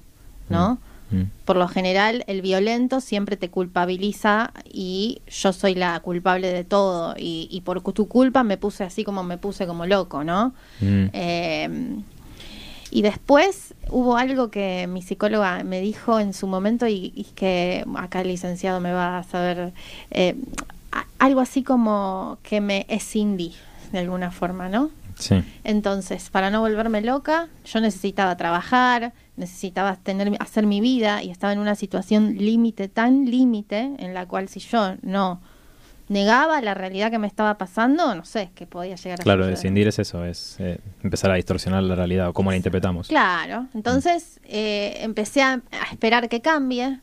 ¿no? 0.49 0.77
Mm, 1.09 1.17
mm. 1.17 1.31
Por 1.45 1.55
lo 1.55 1.67
general, 1.67 2.23
el 2.27 2.43
violento 2.43 3.01
siempre 3.01 3.37
te 3.37 3.49
culpabiliza 3.49 4.51
y 4.63 5.23
yo 5.27 5.51
soy 5.51 5.73
la 5.73 5.99
culpable 6.01 6.53
de 6.53 6.63
todo 6.63 7.15
y, 7.17 7.59
por 7.65 7.81
tu 7.81 8.07
culpa 8.07 8.43
me 8.43 8.57
puse 8.57 8.83
así 8.83 9.03
como 9.03 9.23
me 9.23 9.39
puse 9.39 9.65
como 9.65 9.87
loco, 9.87 10.23
¿no? 10.23 10.53
Mm. 10.79 11.05
Em, 11.13 12.03
y 12.91 13.01
después 13.01 13.73
hubo 13.89 14.17
algo 14.17 14.51
que 14.51 14.85
mi 14.87 15.01
psicóloga 15.01 15.63
me 15.63 15.79
dijo 15.79 16.19
en 16.19 16.33
su 16.33 16.45
momento 16.45 16.87
y, 16.87 17.25
que 17.35 17.85
acá 17.95 18.21
el 18.21 18.27
licenciado 18.27 18.81
me 18.81 18.91
va 18.91 19.19
a 19.19 19.23
saber, 19.23 19.73
eh, 20.11 20.35
algo 21.17 21.39
así 21.39 21.63
como 21.63 22.37
que 22.43 22.59
me 22.59 22.85
escindí 22.89 23.55
de 23.93 23.99
alguna 23.99 24.29
forma, 24.31 24.67
¿no? 24.67 24.89
Sí. 25.15 25.43
Entonces, 25.63 26.29
para 26.29 26.49
no 26.49 26.61
volverme 26.61 27.01
loca, 27.01 27.47
yo 27.65 27.79
necesitaba 27.79 28.35
trabajar, 28.35 29.13
necesitaba 29.37 29.95
tener, 29.95 30.35
hacer 30.39 30.65
mi 30.65 30.81
vida 30.81 31.23
y 31.23 31.29
estaba 31.29 31.53
en 31.53 31.59
una 31.59 31.75
situación 31.75 32.37
límite, 32.37 32.89
tan 32.89 33.25
límite, 33.25 33.91
en 33.99 34.13
la 34.13 34.27
cual 34.27 34.49
si 34.49 34.59
yo 34.59 34.95
no 35.01 35.41
negaba 36.11 36.59
la 36.59 36.73
realidad 36.73 37.09
que 37.09 37.19
me 37.19 37.27
estaba 37.27 37.57
pasando, 37.57 38.13
no 38.13 38.25
sé, 38.25 38.51
que 38.53 38.67
podía 38.67 38.95
llegar 38.95 39.21
a 39.21 39.23
Claro, 39.23 39.47
descindir 39.47 39.87
es 39.87 39.97
eso, 39.97 40.25
es 40.25 40.57
eh, 40.59 40.77
empezar 41.03 41.31
a 41.31 41.35
distorsionar 41.35 41.81
la 41.83 41.95
realidad 41.95 42.27
o 42.27 42.33
cómo 42.33 42.51
la 42.51 42.57
interpretamos. 42.57 43.07
Claro, 43.07 43.67
entonces 43.73 44.41
eh, 44.43 44.97
empecé 44.99 45.41
a, 45.41 45.61
esperar 45.89 46.27
que 46.27 46.41
cambie 46.41 46.99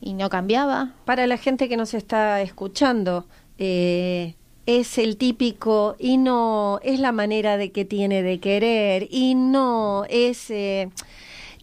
y 0.00 0.14
no 0.14 0.30
cambiaba. 0.30 0.92
Para 1.04 1.26
la 1.26 1.38
gente 1.38 1.68
que 1.68 1.76
nos 1.76 1.92
está 1.92 2.40
escuchando, 2.40 3.26
eh, 3.58 4.36
es 4.66 4.96
el 4.96 5.16
típico 5.16 5.96
y 5.98 6.16
no 6.16 6.78
es 6.84 7.00
la 7.00 7.10
manera 7.10 7.56
de 7.56 7.72
que 7.72 7.84
tiene 7.84 8.22
de 8.22 8.38
querer 8.38 9.08
y 9.10 9.34
no 9.34 10.04
es 10.08 10.52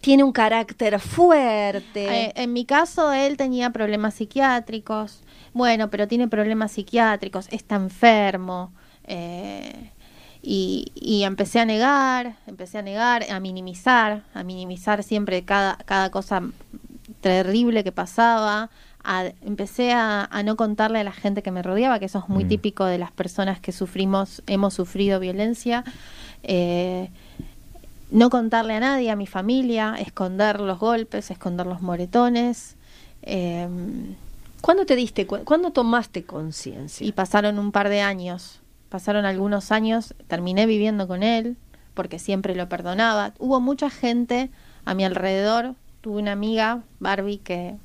tiene 0.02 0.22
un 0.22 0.32
carácter 0.32 1.00
fuerte. 1.00 2.32
en 2.38 2.52
mi 2.52 2.66
caso 2.66 3.10
él 3.14 3.38
tenía 3.38 3.70
problemas 3.70 4.14
psiquiátricos 4.14 5.22
bueno, 5.52 5.90
pero 5.90 6.06
tiene 6.06 6.28
problemas 6.28 6.72
psiquiátricos, 6.72 7.48
está 7.50 7.76
enfermo. 7.76 8.72
Eh, 9.04 9.90
y, 10.42 10.92
y, 10.94 11.24
empecé 11.24 11.60
a 11.60 11.64
negar, 11.64 12.36
empecé 12.46 12.78
a 12.78 12.82
negar, 12.82 13.30
a 13.30 13.40
minimizar, 13.40 14.22
a 14.32 14.42
minimizar 14.42 15.02
siempre 15.02 15.44
cada, 15.44 15.76
cada 15.84 16.10
cosa 16.10 16.42
terrible 17.20 17.84
que 17.84 17.92
pasaba. 17.92 18.70
A, 19.02 19.24
empecé 19.42 19.92
a, 19.92 20.24
a, 20.24 20.42
no 20.42 20.56
contarle 20.56 21.00
a 21.00 21.04
la 21.04 21.12
gente 21.12 21.42
que 21.42 21.50
me 21.50 21.62
rodeaba, 21.62 21.98
que 21.98 22.06
eso 22.06 22.20
es 22.20 22.28
muy 22.28 22.44
mm. 22.44 22.48
típico 22.48 22.84
de 22.86 22.98
las 22.98 23.10
personas 23.12 23.60
que 23.60 23.72
sufrimos, 23.72 24.42
hemos 24.46 24.72
sufrido 24.74 25.20
violencia. 25.20 25.84
Eh, 26.42 27.10
no 28.10 28.30
contarle 28.30 28.74
a 28.74 28.80
nadie, 28.80 29.10
a 29.10 29.16
mi 29.16 29.26
familia, 29.26 29.94
esconder 29.98 30.60
los 30.60 30.78
golpes, 30.78 31.30
esconder 31.30 31.66
los 31.66 31.82
moretones. 31.82 32.76
Eh, 33.22 33.68
¿Cuándo 34.60 34.86
te 34.86 34.96
diste, 34.96 35.26
cuándo 35.26 35.70
tomaste 35.70 36.24
conciencia? 36.24 37.06
Y 37.06 37.12
pasaron 37.12 37.58
un 37.58 37.72
par 37.72 37.88
de 37.88 38.00
años, 38.00 38.60
pasaron 38.88 39.24
algunos 39.24 39.72
años, 39.72 40.14
terminé 40.26 40.66
viviendo 40.66 41.08
con 41.08 41.22
él, 41.22 41.56
porque 41.94 42.18
siempre 42.18 42.54
lo 42.54 42.68
perdonaba. 42.68 43.32
Hubo 43.38 43.60
mucha 43.60 43.90
gente 43.90 44.50
a 44.84 44.94
mi 44.94 45.04
alrededor, 45.04 45.74
tuve 46.00 46.20
una 46.20 46.32
amiga, 46.32 46.82
Barbie, 46.98 47.38
que 47.38 47.76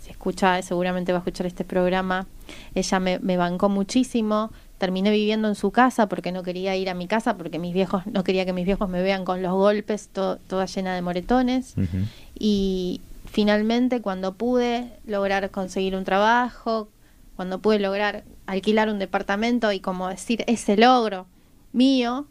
si 0.00 0.10
escucha, 0.10 0.60
seguramente 0.62 1.12
va 1.12 1.18
a 1.18 1.20
escuchar 1.20 1.46
este 1.46 1.64
programa, 1.64 2.26
ella 2.74 3.00
me, 3.00 3.36
bancó 3.36 3.68
muchísimo, 3.68 4.50
terminé 4.78 5.10
viviendo 5.10 5.48
en 5.48 5.54
su 5.54 5.70
casa 5.70 6.08
porque 6.08 6.32
no 6.32 6.42
quería 6.42 6.76
ir 6.76 6.88
a 6.90 6.94
mi 6.94 7.08
casa, 7.08 7.36
porque 7.36 7.58
mis 7.58 7.74
viejos, 7.74 8.06
no 8.06 8.22
quería 8.22 8.44
que 8.44 8.52
mis 8.52 8.66
viejos 8.66 8.88
me 8.88 9.02
vean 9.02 9.24
con 9.24 9.42
los 9.42 9.52
golpes, 9.52 10.08
toda 10.08 10.66
llena 10.66 10.94
de 10.94 11.02
moretones. 11.02 11.74
Y 12.38 13.00
finalmente 13.36 14.00
cuando 14.00 14.38
pude 14.38 14.98
lograr 15.04 15.50
conseguir 15.50 15.94
un 15.94 16.04
trabajo, 16.04 16.88
cuando 17.36 17.60
pude 17.60 17.78
lograr 17.78 18.24
alquilar 18.46 18.88
un 18.88 18.98
departamento 18.98 19.72
y 19.72 19.80
como 19.80 20.08
decir 20.08 20.42
ese 20.46 20.78
logro 20.78 21.26
mío, 21.70 22.28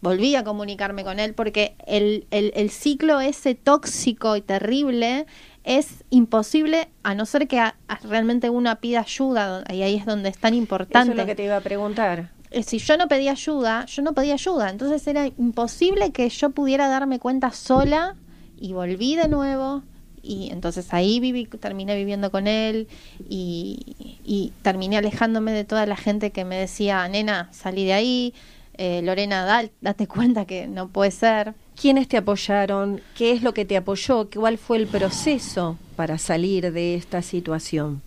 volví 0.00 0.36
a 0.36 0.44
comunicarme 0.44 1.04
con 1.04 1.20
él 1.20 1.34
porque 1.34 1.76
el, 1.86 2.26
el, 2.30 2.70
ciclo 2.70 3.20
ese 3.20 3.56
tóxico 3.56 4.36
y 4.36 4.40
terrible 4.40 5.26
es 5.64 6.02
imposible 6.08 6.88
a 7.02 7.14
no 7.14 7.26
ser 7.26 7.46
que 7.46 7.62
realmente 8.04 8.48
uno 8.48 8.74
pida 8.80 9.00
ayuda 9.00 9.64
y 9.70 9.82
ahí 9.82 9.96
es 9.96 10.06
donde 10.06 10.30
es 10.30 10.38
tan 10.38 10.54
importante. 10.54 11.10
Eso 11.10 11.12
es 11.12 11.18
lo 11.18 11.26
que 11.26 11.34
te 11.34 11.44
iba 11.44 11.58
a 11.58 11.60
preguntar. 11.60 12.30
Eh, 12.52 12.62
si 12.62 12.78
yo 12.78 12.96
no 12.96 13.06
pedía 13.06 13.32
ayuda, 13.32 13.84
yo 13.84 14.00
no 14.00 14.14
pedía 14.14 14.32
ayuda, 14.32 14.70
entonces 14.70 15.06
era 15.06 15.26
imposible 15.26 16.10
que 16.10 16.26
yo 16.30 16.48
pudiera 16.48 16.88
darme 16.88 17.18
cuenta 17.18 17.50
sola 17.50 18.16
y 18.56 18.72
volví 18.72 19.14
de 19.14 19.28
nuevo 19.28 19.82
y 20.22 20.50
entonces 20.50 20.92
ahí 20.92 21.20
viví, 21.20 21.46
terminé 21.46 21.96
viviendo 21.96 22.30
con 22.30 22.46
él 22.46 22.88
y, 23.28 24.52
terminé 24.62 24.98
alejándome 24.98 25.52
de 25.52 25.64
toda 25.64 25.86
la 25.86 25.96
gente 25.96 26.30
que 26.30 26.44
me 26.44 26.56
decía, 26.56 27.06
nena, 27.08 27.48
salí 27.52 27.84
de 27.84 27.92
ahí, 27.92 28.34
eh, 28.74 29.00
Lorena, 29.02 29.68
date 29.80 30.06
cuenta 30.06 30.44
que 30.44 30.68
no 30.68 30.88
puede 30.88 31.10
ser. 31.10 31.54
¿Quiénes 31.80 32.08
te 32.08 32.16
apoyaron? 32.16 33.00
¿Qué 33.16 33.32
es 33.32 33.42
lo 33.42 33.54
que 33.54 33.64
te 33.64 33.76
apoyó? 33.76 34.28
¿Cuál 34.30 34.58
fue 34.58 34.76
el 34.76 34.86
proceso 34.86 35.76
para 35.96 36.18
salir 36.18 36.72
de 36.72 36.94
esta 36.94 37.22
situación? 37.22 38.02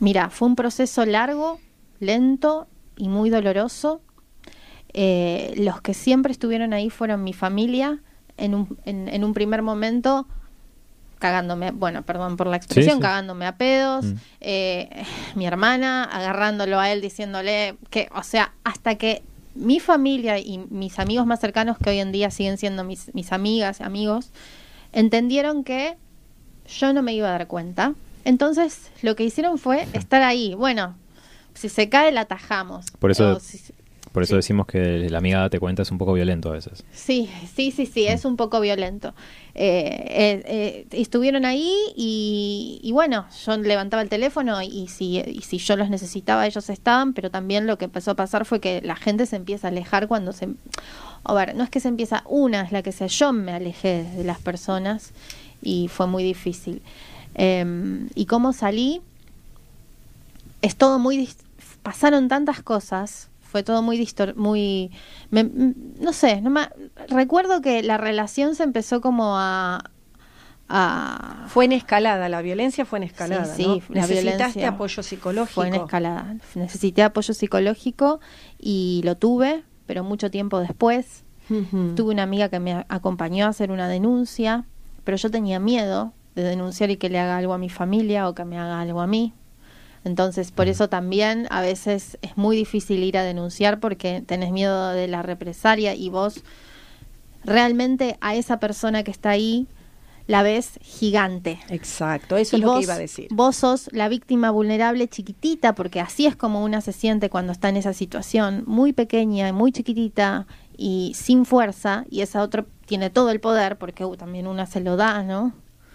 Mira, 0.00 0.30
fue 0.30 0.48
un 0.48 0.56
proceso 0.56 1.04
largo, 1.06 1.60
lento 2.00 2.66
y 2.96 3.08
muy 3.08 3.30
doloroso. 3.30 4.00
Eh, 4.94 5.54
los 5.56 5.80
que 5.80 5.94
siempre 5.94 6.32
estuvieron 6.32 6.72
ahí 6.72 6.90
fueron 6.90 7.22
mi 7.22 7.32
familia. 7.32 8.00
En 8.38 8.54
un, 8.54 8.78
en 8.84 9.24
un 9.24 9.34
primer 9.34 9.62
momento 9.62 10.26
cagándome, 11.22 11.70
bueno, 11.70 12.02
perdón 12.02 12.36
por 12.36 12.48
la 12.48 12.56
expresión, 12.56 12.98
cagándome 12.98 13.46
a 13.46 13.56
pedos, 13.56 14.04
mm. 14.04 14.14
eh, 14.40 15.04
mi 15.36 15.46
hermana 15.46 16.02
agarrándolo 16.02 16.80
a 16.80 16.90
él 16.90 17.00
diciéndole 17.00 17.76
que, 17.90 18.08
o 18.12 18.24
sea, 18.24 18.52
hasta 18.64 18.96
que 18.96 19.22
mi 19.54 19.78
familia 19.78 20.40
y 20.40 20.58
mis 20.68 20.98
amigos 20.98 21.24
más 21.24 21.38
cercanos, 21.38 21.78
que 21.78 21.90
hoy 21.90 22.00
en 22.00 22.10
día 22.10 22.32
siguen 22.32 22.58
siendo 22.58 22.82
mis, 22.82 23.14
mis 23.14 23.30
amigas, 23.30 23.80
amigos, 23.80 24.30
entendieron 24.92 25.62
que 25.62 25.96
yo 26.66 26.92
no 26.92 27.02
me 27.02 27.14
iba 27.14 27.28
a 27.28 27.32
dar 27.32 27.46
cuenta. 27.46 27.94
Entonces, 28.24 28.90
lo 29.02 29.14
que 29.14 29.22
hicieron 29.22 29.58
fue 29.58 29.86
estar 29.92 30.22
ahí. 30.22 30.54
Bueno, 30.54 30.96
si 31.54 31.68
se 31.68 31.88
cae, 31.88 32.10
la 32.10 32.22
atajamos. 32.22 32.86
Por 32.98 33.12
eso, 33.12 33.38
por 34.12 34.22
eso 34.22 34.36
decimos 34.36 34.66
que 34.66 35.08
la 35.08 35.18
amiga 35.18 35.48
te 35.48 35.58
cuenta 35.58 35.82
es 35.82 35.90
un 35.90 35.96
poco 35.96 36.12
violento 36.12 36.50
a 36.50 36.52
veces. 36.52 36.84
Sí, 36.92 37.30
sí, 37.54 37.70
sí, 37.70 37.86
sí, 37.86 38.06
es 38.06 38.26
un 38.26 38.36
poco 38.36 38.60
violento. 38.60 39.14
Eh, 39.54 40.04
eh, 40.08 40.42
eh, 40.46 40.86
estuvieron 40.92 41.46
ahí 41.46 41.74
y, 41.96 42.90
bueno, 42.92 43.26
yo 43.44 43.56
levantaba 43.56 44.02
el 44.02 44.10
teléfono 44.10 44.60
y 44.60 44.88
si, 44.88 45.18
y 45.18 45.40
si 45.40 45.56
yo 45.56 45.76
los 45.76 45.88
necesitaba, 45.88 46.46
ellos 46.46 46.68
estaban, 46.68 47.14
pero 47.14 47.30
también 47.30 47.66
lo 47.66 47.78
que 47.78 47.86
empezó 47.86 48.10
a 48.10 48.14
pasar 48.14 48.44
fue 48.44 48.60
que 48.60 48.82
la 48.82 48.96
gente 48.96 49.24
se 49.24 49.36
empieza 49.36 49.68
a 49.68 49.70
alejar 49.70 50.08
cuando 50.08 50.32
se... 50.32 50.48
A 51.24 51.32
ver, 51.32 51.54
no 51.54 51.64
es 51.64 51.70
que 51.70 51.80
se 51.80 51.88
empieza 51.88 52.22
una, 52.26 52.62
es 52.62 52.72
la 52.72 52.82
que 52.82 52.92
sea, 52.92 53.06
yo 53.06 53.32
me 53.32 53.52
alejé 53.52 54.04
de 54.14 54.24
las 54.24 54.40
personas 54.40 55.12
y 55.62 55.88
fue 55.88 56.06
muy 56.06 56.22
difícil. 56.22 56.82
Em, 57.34 58.08
y 58.14 58.26
cómo 58.26 58.52
salí, 58.52 59.00
es 60.60 60.76
todo 60.76 60.98
muy... 60.98 61.30
Pasaron 61.82 62.28
tantas 62.28 62.62
cosas 62.62 63.31
fue 63.52 63.62
todo 63.62 63.82
muy 63.82 63.98
distor 63.98 64.34
muy 64.34 64.90
no 65.30 66.12
sé 66.14 66.40
no 66.40 66.48
me, 66.48 66.70
recuerdo 67.08 67.60
que 67.60 67.82
la 67.82 67.98
relación 67.98 68.54
se 68.54 68.62
empezó 68.62 69.02
como 69.02 69.34
a, 69.36 69.90
fue 71.48 71.66
en 71.66 71.72
escalada 71.72 72.30
la 72.30 72.40
violencia 72.40 72.86
fue 72.86 73.00
en 73.00 73.02
escalada 73.02 73.44
sí, 73.44 73.82
la 73.90 74.06
necesitaste 74.06 74.64
apoyo 74.64 75.02
psicológico 75.02 75.54
fue 75.54 75.68
en 75.68 75.74
escalada. 75.74 76.36
Necesité 76.54 77.02
apoyo 77.02 77.34
psicológico 77.34 78.20
y 78.58 79.02
lo 79.04 79.18
tuve 79.18 79.64
pero 79.84 80.02
mucho 80.02 80.30
tiempo 80.30 80.60
después. 80.60 81.24
Tuve 81.48 82.12
una 82.12 82.22
amiga 82.22 82.48
que 82.48 82.60
me 82.60 82.86
acompañó 82.88 83.44
a 83.44 83.48
hacer 83.48 83.70
una 83.70 83.86
denuncia 83.86 84.64
pero 85.04 85.18
yo 85.18 85.30
tenía 85.30 85.60
miedo 85.60 86.14
de 86.34 86.42
denunciar 86.42 86.90
y 86.90 86.96
que 86.96 87.10
le 87.10 87.18
haga 87.18 87.36
algo 87.36 87.52
a 87.52 87.58
mi 87.58 87.68
familia 87.68 88.26
o 88.26 88.34
que 88.34 88.46
me 88.46 88.58
haga 88.58 88.80
algo 88.80 89.02
a 89.02 89.06
mí 89.06 89.34
entonces, 90.04 90.50
por 90.50 90.68
eso 90.68 90.88
también 90.88 91.46
a 91.50 91.60
veces 91.60 92.18
es 92.22 92.36
muy 92.36 92.56
difícil 92.56 93.02
ir 93.02 93.16
a 93.16 93.22
denunciar 93.22 93.78
porque 93.78 94.22
tenés 94.26 94.50
miedo 94.50 94.90
de 94.90 95.06
la 95.08 95.22
represalia 95.22 95.94
y 95.94 96.08
vos 96.08 96.42
realmente 97.44 98.16
a 98.20 98.34
esa 98.34 98.58
persona 98.58 99.04
que 99.04 99.10
está 99.10 99.30
ahí 99.30 99.66
la 100.26 100.42
ves 100.42 100.78
gigante. 100.82 101.58
Exacto, 101.68 102.36
eso 102.36 102.56
es 102.56 102.62
lo 102.62 102.76
que 102.76 102.82
iba 102.82 102.94
a 102.94 102.98
decir. 102.98 103.28
Vos 103.30 103.56
sos 103.56 103.88
la 103.92 104.08
víctima 104.08 104.50
vulnerable 104.50 105.08
chiquitita, 105.08 105.74
porque 105.74 106.00
así 106.00 106.26
es 106.26 106.36
como 106.36 106.64
una 106.64 106.80
se 106.80 106.92
siente 106.92 107.28
cuando 107.28 107.52
está 107.52 107.68
en 107.68 107.76
esa 107.76 107.92
situación, 107.92 108.64
muy 108.66 108.92
pequeña, 108.92 109.52
muy 109.52 109.72
chiquitita 109.72 110.46
y 110.76 111.12
sin 111.14 111.44
fuerza, 111.44 112.04
y 112.08 112.22
esa 112.22 112.42
otra 112.42 112.64
tiene 112.86 113.10
todo 113.10 113.30
el 113.30 113.40
poder, 113.40 113.78
porque 113.78 114.04
uh, 114.04 114.16
también 114.16 114.46
una 114.46 114.66
se 114.66 114.80
lo 114.80 114.96
da, 114.96 115.22
¿no? 115.22 115.52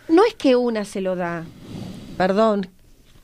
No 0.09 0.23
es 0.25 0.35
que 0.35 0.55
una 0.55 0.85
se 0.85 1.01
lo 1.01 1.15
da, 1.15 1.45
perdón, 2.17 2.69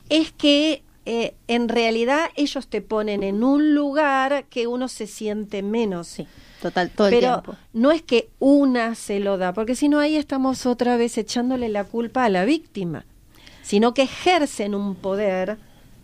es 0.08 0.32
que 0.32 0.82
eh, 1.06 1.34
en 1.48 1.68
realidad 1.68 2.30
ellos 2.34 2.66
te 2.66 2.80
ponen 2.80 3.22
en 3.22 3.44
un 3.44 3.74
lugar 3.74 4.44
que 4.44 4.66
uno 4.66 4.88
se 4.88 5.06
siente 5.06 5.62
menos. 5.62 6.08
Sí, 6.08 6.26
total, 6.62 6.90
todo 6.90 7.08
el 7.08 7.14
Pero 7.14 7.42
no 7.72 7.92
es 7.92 8.02
que 8.02 8.30
una 8.38 8.94
se 8.94 9.20
lo 9.20 9.36
da, 9.36 9.52
porque 9.52 9.74
si 9.74 9.88
no 9.88 9.98
ahí 9.98 10.16
estamos 10.16 10.64
otra 10.66 10.96
vez 10.96 11.18
echándole 11.18 11.68
la 11.68 11.84
culpa 11.84 12.24
a 12.24 12.30
la 12.30 12.44
víctima, 12.44 13.04
sino 13.62 13.92
que 13.92 14.02
ejercen 14.02 14.74
un 14.74 14.94
poder, 14.94 15.58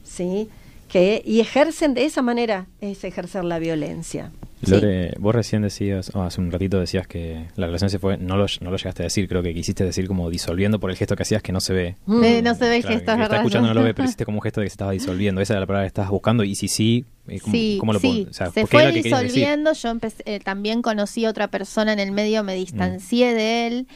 ¿sí? 0.04 0.48
Que, 0.90 1.22
y 1.24 1.40
ejercen 1.40 1.94
de 1.94 2.04
esa 2.04 2.20
manera, 2.20 2.66
es 2.80 3.04
ejercer 3.04 3.44
la 3.44 3.58
violencia. 3.58 4.32
Lore, 4.62 5.14
vos 5.18 5.34
recién 5.34 5.62
decías, 5.62 6.10
hace 6.14 6.40
un 6.40 6.50
ratito 6.50 6.78
decías 6.78 7.06
que 7.06 7.46
la 7.56 7.66
relación 7.66 7.88
se 7.88 7.98
fue, 7.98 8.18
no 8.18 8.36
lo, 8.36 8.46
no 8.60 8.70
lo 8.70 8.76
llegaste 8.76 9.02
a 9.02 9.04
decir, 9.04 9.26
creo 9.26 9.42
que 9.42 9.54
quisiste 9.54 9.84
decir 9.84 10.06
como 10.06 10.28
disolviendo 10.28 10.78
por 10.78 10.90
el 10.90 10.96
gesto 10.96 11.16
que 11.16 11.22
hacías 11.22 11.42
que 11.42 11.52
no 11.52 11.60
se 11.60 11.72
ve. 11.72 11.96
Mm. 12.04 12.42
no 12.42 12.54
se 12.54 12.68
ve 12.68 12.76
el 12.76 12.84
gesto, 12.84 13.12
Está 13.12 13.36
escuchando 13.36 13.68
no 13.68 13.74
lo 13.74 13.82
ve, 13.82 13.94
pero 13.94 14.04
hiciste 14.06 14.26
como 14.26 14.38
un 14.38 14.42
gesto 14.42 14.60
de 14.60 14.66
que 14.66 14.70
se 14.70 14.74
estaba 14.74 14.92
disolviendo. 14.92 15.40
Esa 15.40 15.54
era 15.54 15.60
la 15.60 15.66
palabra 15.66 15.84
que 15.84 15.88
estabas 15.88 16.10
buscando 16.10 16.44
y 16.44 16.54
si 16.54 16.68
sí, 16.68 17.06
eh, 17.28 17.40
¿cómo, 17.78 17.94
lo 17.94 18.00
puedo, 18.00 18.32
Se 18.32 18.66
fue 18.66 18.92
disolviendo, 18.92 19.72
yo 19.72 19.88
empecé, 19.88 20.22
eh, 20.26 20.40
también 20.40 20.82
conocí 20.82 21.24
a 21.24 21.30
otra 21.30 21.48
persona 21.48 21.92
en 21.92 21.98
el 22.00 22.12
medio, 22.12 22.44
me 22.44 22.54
distancié 22.54 23.32
mm. 23.32 23.36
de 23.36 23.66
él, 23.66 23.86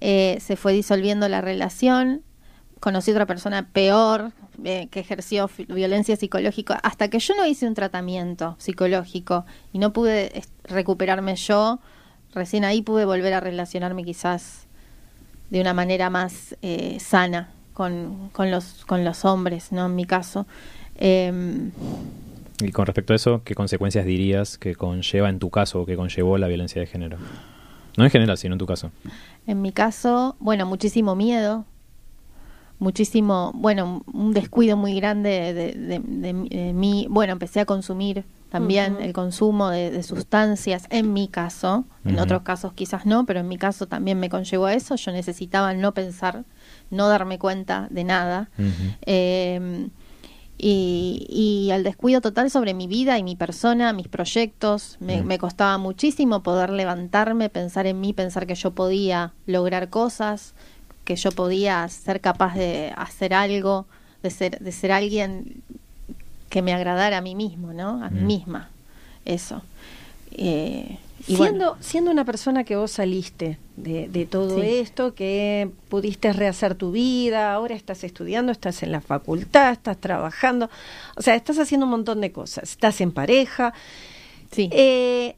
eh, 0.00 0.38
se 0.40 0.54
fue 0.54 0.72
disolviendo 0.72 1.28
la 1.28 1.40
relación, 1.40 2.22
conocí 2.78 3.10
a 3.10 3.14
otra 3.14 3.26
persona 3.26 3.68
peor, 3.72 4.32
eh, 4.62 4.88
que 4.90 5.00
ejerció 5.00 5.50
violencia 5.68 6.16
psicológica, 6.16 6.74
hasta 6.82 7.08
que 7.08 7.18
yo 7.18 7.34
no 7.36 7.46
hice 7.46 7.66
un 7.66 7.74
tratamiento 7.74 8.56
psicológico 8.58 9.44
y 9.72 9.78
no 9.78 9.92
pude 9.92 10.42
recuperarme 10.64 11.36
yo, 11.36 11.80
recién 12.34 12.64
ahí 12.64 12.82
pude 12.82 13.04
volver 13.04 13.32
a 13.34 13.40
relacionarme 13.40 14.04
quizás 14.04 14.66
de 15.50 15.60
una 15.60 15.74
manera 15.74 16.10
más 16.10 16.56
eh, 16.62 16.98
sana 17.00 17.50
con, 17.74 18.30
con, 18.30 18.50
los, 18.50 18.84
con 18.86 19.04
los 19.04 19.24
hombres, 19.24 19.72
¿no? 19.72 19.86
En 19.86 19.94
mi 19.94 20.04
caso. 20.04 20.46
Em, 20.96 21.70
y 22.60 22.70
con 22.70 22.86
respecto 22.86 23.12
a 23.12 23.16
eso, 23.16 23.42
¿qué 23.44 23.54
consecuencias 23.54 24.06
dirías 24.06 24.58
que 24.58 24.74
conlleva 24.74 25.28
en 25.28 25.38
tu 25.38 25.50
caso 25.50 25.82
o 25.82 25.86
que 25.86 25.96
conllevó 25.96 26.38
la 26.38 26.46
violencia 26.46 26.80
de 26.80 26.86
género? 26.86 27.18
No 27.96 28.04
en 28.04 28.10
general, 28.10 28.38
sino 28.38 28.54
en 28.54 28.58
tu 28.58 28.66
caso. 28.66 28.90
En 29.46 29.60
mi 29.62 29.72
caso, 29.72 30.36
bueno, 30.40 30.66
muchísimo 30.66 31.14
miedo, 31.14 31.64
muchísimo, 32.78 33.52
bueno, 33.54 34.02
un 34.12 34.32
descuido 34.32 34.76
muy 34.76 34.94
grande 34.94 35.54
de, 35.54 36.72
mí. 36.72 37.06
Bueno, 37.08 37.32
empecé 37.32 37.60
a 37.60 37.64
consumir 37.64 38.24
también 38.50 38.98
el 39.00 39.12
consumo 39.12 39.70
de, 39.70 40.02
sustancias, 40.02 40.86
en 40.90 41.12
mi 41.12 41.28
caso, 41.28 41.84
en 42.04 42.18
otros 42.18 42.42
casos 42.42 42.72
quizás 42.72 43.06
no, 43.06 43.26
pero 43.26 43.40
en 43.40 43.48
mi 43.48 43.58
caso 43.58 43.86
también 43.86 44.20
me 44.20 44.28
conllevó 44.28 44.66
a 44.66 44.74
eso. 44.74 44.96
Yo 44.96 45.12
necesitaba 45.12 45.74
no 45.74 45.92
pensar, 45.94 46.44
no 46.90 47.08
darme 47.08 47.38
cuenta 47.38 47.88
de 47.90 48.04
nada. 48.04 48.50
Em, 49.02 49.90
y, 50.56 51.26
y, 51.28 51.72
al 51.72 51.82
descuido 51.82 52.20
total 52.20 52.48
sobre 52.48 52.74
mi 52.74 52.86
vida 52.86 53.18
y 53.18 53.24
mi 53.24 53.34
persona, 53.34 53.92
mis 53.92 54.06
proyectos. 54.06 54.98
Me, 55.00 55.20
me, 55.22 55.36
costaba 55.38 55.76
muchísimo 55.78 56.44
poder 56.44 56.70
levantarme, 56.70 57.50
pensar 57.50 57.88
en 57.88 58.00
mí, 58.00 58.12
pensar 58.12 58.46
que 58.46 58.54
yo 58.54 58.72
podía 58.72 59.34
lograr 59.46 59.90
cosas 59.90 60.54
que 61.04 61.16
yo 61.16 61.30
podía 61.30 61.86
ser 61.88 62.20
capaz 62.20 62.54
de 62.54 62.92
hacer 62.96 63.34
algo, 63.34 63.86
de 64.22 64.30
ser, 64.30 64.58
de 64.58 64.72
ser 64.72 64.92
alguien 64.92 65.62
que 66.48 66.62
me 66.62 66.72
agradara 66.72 67.18
a 67.18 67.20
mí 67.20 67.34
mismo, 67.34 67.72
¿no? 67.72 68.02
A 68.02 68.10
mí 68.10 68.20
mm. 68.20 68.26
misma. 68.26 68.70
Eso. 69.24 69.62
Eh, 70.32 70.98
siendo, 71.26 71.76
siendo 71.80 72.10
una 72.10 72.24
persona 72.24 72.64
que 72.64 72.76
vos 72.76 72.90
saliste 72.90 73.58
de, 73.76 74.26
todo 74.30 74.62
esto, 74.62 75.14
que 75.14 75.70
pudiste 75.88 76.32
rehacer 76.32 76.74
tu 76.74 76.92
vida, 76.92 77.52
ahora 77.52 77.74
estás 77.74 78.04
estudiando, 78.04 78.52
estás 78.52 78.82
en 78.82 78.92
la 78.92 79.00
facultad, 79.00 79.72
estás 79.72 79.96
trabajando, 79.98 80.70
o 81.16 81.22
sea, 81.22 81.34
estás 81.34 81.58
haciendo 81.58 81.86
un 81.86 81.90
montón 81.90 82.20
de 82.20 82.32
cosas, 82.32 82.70
estás 82.70 83.00
en 83.00 83.12
pareja. 83.12 83.72
Sí. 84.50 84.68
Eh, 84.72 85.36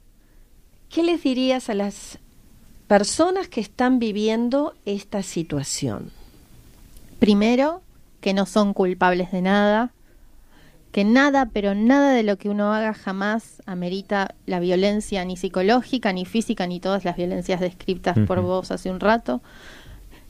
¿Qué 0.90 1.02
les 1.02 1.22
dirías 1.22 1.68
a 1.68 1.74
las 1.74 2.18
personas 2.86 3.48
que 3.48 3.60
están 3.60 3.98
viviendo 3.98 4.74
esta 4.84 5.22
situación? 5.22 6.10
Primero, 7.18 7.82
que 8.20 8.34
no 8.34 8.46
son 8.46 8.74
culpables 8.74 9.32
de 9.32 9.42
nada, 9.42 9.92
que 10.92 11.04
nada, 11.04 11.50
pero 11.52 11.74
nada 11.74 12.12
de 12.12 12.22
lo 12.22 12.38
que 12.38 12.48
uno 12.48 12.72
haga 12.72 12.94
jamás 12.94 13.62
amerita 13.66 14.34
la 14.46 14.60
violencia 14.60 15.24
ni 15.24 15.36
psicológica, 15.36 16.12
ni 16.12 16.24
física, 16.24 16.66
ni 16.66 16.80
todas 16.80 17.04
las 17.04 17.16
violencias 17.16 17.60
descritas 17.60 18.16
por 18.26 18.40
vos 18.40 18.70
hace 18.70 18.90
un 18.90 19.00
rato. 19.00 19.42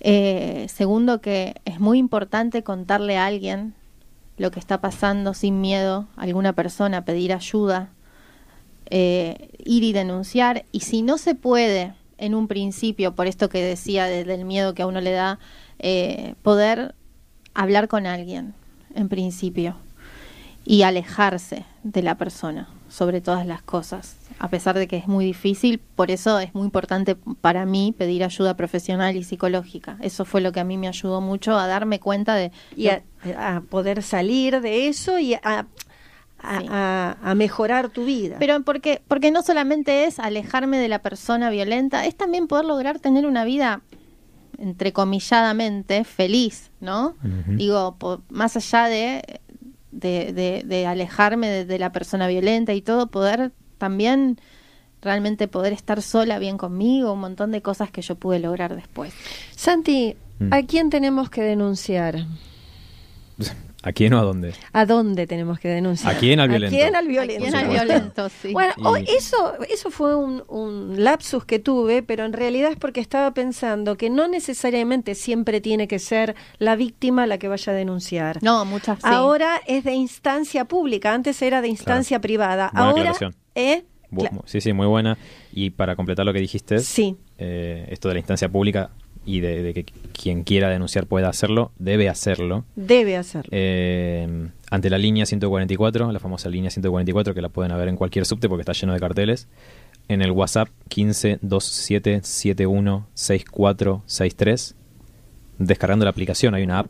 Eh, 0.01 0.67
segundo, 0.69 1.21
que 1.21 1.55
es 1.65 1.79
muy 1.79 1.99
importante 1.99 2.63
contarle 2.63 3.17
a 3.17 3.27
alguien 3.27 3.75
lo 4.39 4.51
que 4.51 4.61
está 4.61 4.81
pasando 4.81 5.35
sin 5.35 5.61
miedo, 5.61 6.09
a 6.17 6.23
alguna 6.23 6.53
persona, 6.53 7.05
pedir 7.05 7.33
ayuda, 7.33 7.91
eh, 8.91 9.51
ir 9.65 9.85
y 9.85 9.93
denunciar. 9.93 10.65
Y 10.73 10.81
si 10.81 11.03
no 11.03 11.17
se 11.17 11.35
puede, 11.35 11.95
en 12.19 12.35
un 12.35 12.49
principio, 12.49 13.15
por 13.15 13.27
esto 13.27 13.49
que 13.49 13.63
decía 13.63 14.07
del 14.07 14.45
miedo 14.45 14.75
que 14.75 14.83
a 14.83 14.87
uno 14.87 15.01
le 15.01 15.13
da, 15.13 15.39
eh, 15.79 16.35
poder 16.43 16.95
hablar 17.55 17.89
con 17.89 18.07
alguien, 18.07 18.55
en 18.95 19.09
principio, 19.09 19.77
y 20.65 20.83
alejarse 20.83 21.65
de 21.85 22.03
la 22.03 22.17
persona 22.17 22.69
sobre 22.89 23.21
todas 23.21 23.47
las 23.47 23.63
cosas, 23.63 24.17
a 24.39 24.49
pesar 24.49 24.77
de 24.79 24.87
que 24.87 24.97
es 24.97 25.07
muy 25.07 25.25
difícil, 25.25 25.79
por 25.79 26.11
eso 26.11 26.39
es 26.39 26.55
muy 26.55 26.65
importante 26.65 27.17
para 27.41 27.67
mí 27.67 27.95
pedir 27.97 28.25
ayuda 28.25 28.57
profesional 28.57 29.17
y 29.17 29.25
psicológica. 29.25 29.97
Eso 30.01 30.25
fue 30.25 30.41
lo 30.41 30.53
que 30.53 30.61
a 30.61 30.65
mí 30.65 30.77
me 30.77 30.89
ayudó 30.89 31.21
mucho 31.21 31.57
a 31.57 31.67
darme 31.67 32.01
cuenta 32.01 32.35
de... 32.35 32.53
Y 32.77 32.89
a, 32.89 33.03
a 33.39 33.61
poder 33.61 34.03
salir 34.03 34.61
de 34.61 34.89
eso 34.89 35.19
y 35.19 35.35
a 35.35 35.67
a, 36.47 37.35
mejorar 37.35 37.89
tu 37.89 38.05
vida. 38.05 38.37
Pero 38.39 38.63
porque, 38.63 39.03
porque 39.09 39.31
no 39.31 39.43
solamente 39.43 40.05
es 40.05 40.19
alejarme 40.19 40.79
de 40.79 40.89
la 40.89 41.01
persona 41.01 41.51
violenta, 41.51 42.07
es 42.07 42.17
también 42.17 42.47
poder 42.47 42.65
lograr 42.65 42.99
tener 42.99 43.27
una 43.27 43.45
vida 43.45 43.83
entrecomilladamente 44.59 46.05
feliz, 46.05 46.71
¿no? 46.81 47.15
Digo, 47.49 47.97
más 48.31 48.57
allá 48.57 48.87
de, 48.87 49.41
de, 49.93 50.87
alejarme 50.87 51.65
de, 51.65 51.79
la 51.79 51.93
persona 51.93 52.27
violenta 52.29 52.73
y 52.75 52.83
todo, 52.83 53.09
poder 53.09 53.53
también 53.79 54.39
realmente 55.03 55.47
poder 55.47 55.73
estar 55.73 56.01
sola 56.03 56.39
bien 56.39 56.57
conmigo, 56.57 57.13
un 57.13 57.21
montón 57.21 57.53
de 57.53 57.63
cosas 57.63 57.91
que 57.91 58.03
yo 58.03 58.15
pude 58.17 58.39
lograr 58.39 58.75
después. 58.75 59.13
Santi, 59.55 60.17
mm. 60.39 60.53
¿a 60.53 60.63
quién 60.63 60.91
tenemos 60.91 61.29
que 61.31 61.43
denunciar? 61.43 62.27
¿A 63.83 63.93
quién 63.93 64.15
o 64.15 64.19
a 64.19 64.23
dónde? 64.23 64.53
¿A 64.73 64.87
dónde 64.87 65.27
tenemos 65.27 65.61
que 65.61 65.69
denunciar? 65.69 66.17
¿A 66.17 66.19
quién 66.19 66.41
al 66.41 66.49
violento? 66.49 66.77
¿A 66.77 66.79
quién 66.79 66.97
al 66.97 67.07
violento? 67.07 67.57
al 67.57 67.69
violento, 67.69 68.29
sí. 68.29 68.53
Bueno, 68.53 68.73
eso, 69.07 69.55
eso 69.69 69.91
fue 69.91 70.17
un, 70.17 70.95
lapsus 70.97 71.45
que 71.45 71.59
tuve, 71.59 72.03
pero 72.03 72.25
en 72.25 72.33
realidad 72.33 72.73
es 72.73 72.79
porque 72.79 73.01
estaba 73.01 73.33
pensando 73.33 73.97
que 73.97 74.11
no 74.11 74.29
necesariamente 74.29 75.15
siempre 75.15 75.61
tiene 75.61 75.89
que 75.89 75.99
ser 75.99 76.35
la 76.59 76.75
víctima 76.75 77.27
la 77.27 77.39
que 77.39 77.49
vaya 77.49 77.73
a 77.73 77.77
denunciar. 77.77 78.43
No, 78.43 78.65
muchas 78.65 78.97
veces. 78.97 79.11
Ahora 79.11 79.61
es 79.67 79.85
de 79.85 79.93
instancia 79.93 80.65
pública, 80.65 81.13
antes 81.13 81.41
era 81.43 81.61
de 81.61 81.69
instancia 81.69 82.21
privada. 82.21 82.67
Ahora, 82.75 83.13
¿eh? 83.55 83.85
Sí, 84.47 84.61
sí, 84.61 84.73
muy 84.73 84.87
buena. 84.87 85.19
Y 85.53 85.71
para 85.71 85.97
completar 85.97 86.25
lo 86.25 86.33
que 86.33 86.41
dijiste, 86.41 86.79
sí. 86.79 87.17
Eh, 87.39 87.87
esto 87.91 88.09
de 88.09 88.15
la 88.15 88.21
instancia 88.21 88.49
pública, 88.49 88.91
y 89.27 89.41
de, 89.41 89.75
que 89.75 89.85
quien 89.85 90.45
quiera 90.45 90.71
denunciar 90.71 91.07
pueda 91.07 91.29
hacerlo, 91.29 91.73
debe 91.79 92.09
hacerlo. 92.09 92.65
Debe 92.77 93.17
hacerlo. 93.17 93.49
Eh, 93.53 94.49
ante 94.71 94.89
la 94.89 94.99
línea 94.99 95.27
144, 95.27 96.13
la 96.13 96.21
famosa 96.21 96.49
línea 96.49 96.71
144, 96.71 97.35
que 97.35 97.43
la 97.43 97.49
pueden 97.49 97.77
ver 97.77 97.89
en 97.89 97.97
cualquier 97.97 98.25
subte 98.25 98.49
porque 98.49 98.63
está 98.63 98.73
lleno 98.73 98.95
de 98.95 99.01
carteles. 99.01 99.49
En 100.09 100.23
el 100.23 100.31
WhatsApp 100.31 100.69
15 100.89 101.41
27 101.43 102.21
71 102.23 103.07
64 103.15 104.03
63. 104.07 104.75
Descargando 105.59 106.05
la 106.05 106.11
aplicación, 106.11 106.55
hay 106.55 106.63
una 106.63 106.81
app 106.81 106.87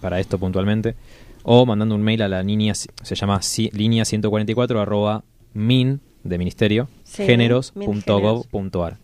para 0.00 0.18
esto 0.18 0.38
puntualmente. 0.38 0.94
O 1.42 1.66
mandando 1.66 1.94
un 1.94 2.02
mail 2.02 2.22
a 2.22 2.28
la 2.28 2.42
línea, 2.42 2.74
se 2.74 3.14
llama 3.14 3.40
línea 3.72 4.04
144 4.04 4.80
arroba 4.80 5.22
min 5.52 6.00
de 6.24 6.38
ministerio, 6.38 6.88
géneros.gov.ar. 7.04 8.96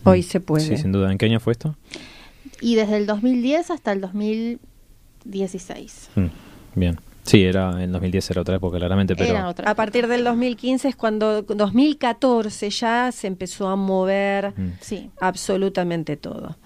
Hoy 0.05 0.23
se 0.23 0.39
puede. 0.39 0.65
Sí, 0.65 0.77
sin 0.77 0.93
duda. 0.93 1.11
¿En 1.11 1.19
qué 1.19 1.27
año 1.27 1.41
fue 1.41 1.55
esto? 1.55 1.75
Y 2.61 2.77
desde 2.77 2.99
el 2.99 3.07
2010 3.07 3.73
hasta 3.73 3.91
el 3.91 4.01
2016. 5.25 6.11
Mm, 6.17 6.27
bien. 6.75 6.99
Sí, 7.25 7.43
era 7.43 7.83
en 7.83 7.91
2010 7.91 8.33
era 8.33 8.43
otra 8.43 8.57
época, 8.57 8.77
claramente, 8.77 9.17
pero... 9.17 9.39
A 9.39 9.75
partir 9.75 10.09
del 10.09 10.25
2015 10.25 10.89
es 10.89 10.97
cuando, 10.97 11.41
2014 11.41 12.69
ya 12.69 13.11
se 13.13 13.27
empezó 13.27 13.69
a 13.69 13.77
mover 13.77 14.53
mm. 14.55 14.73
sí. 14.81 15.11
absolutamente 15.21 16.19
todo. 16.19 16.57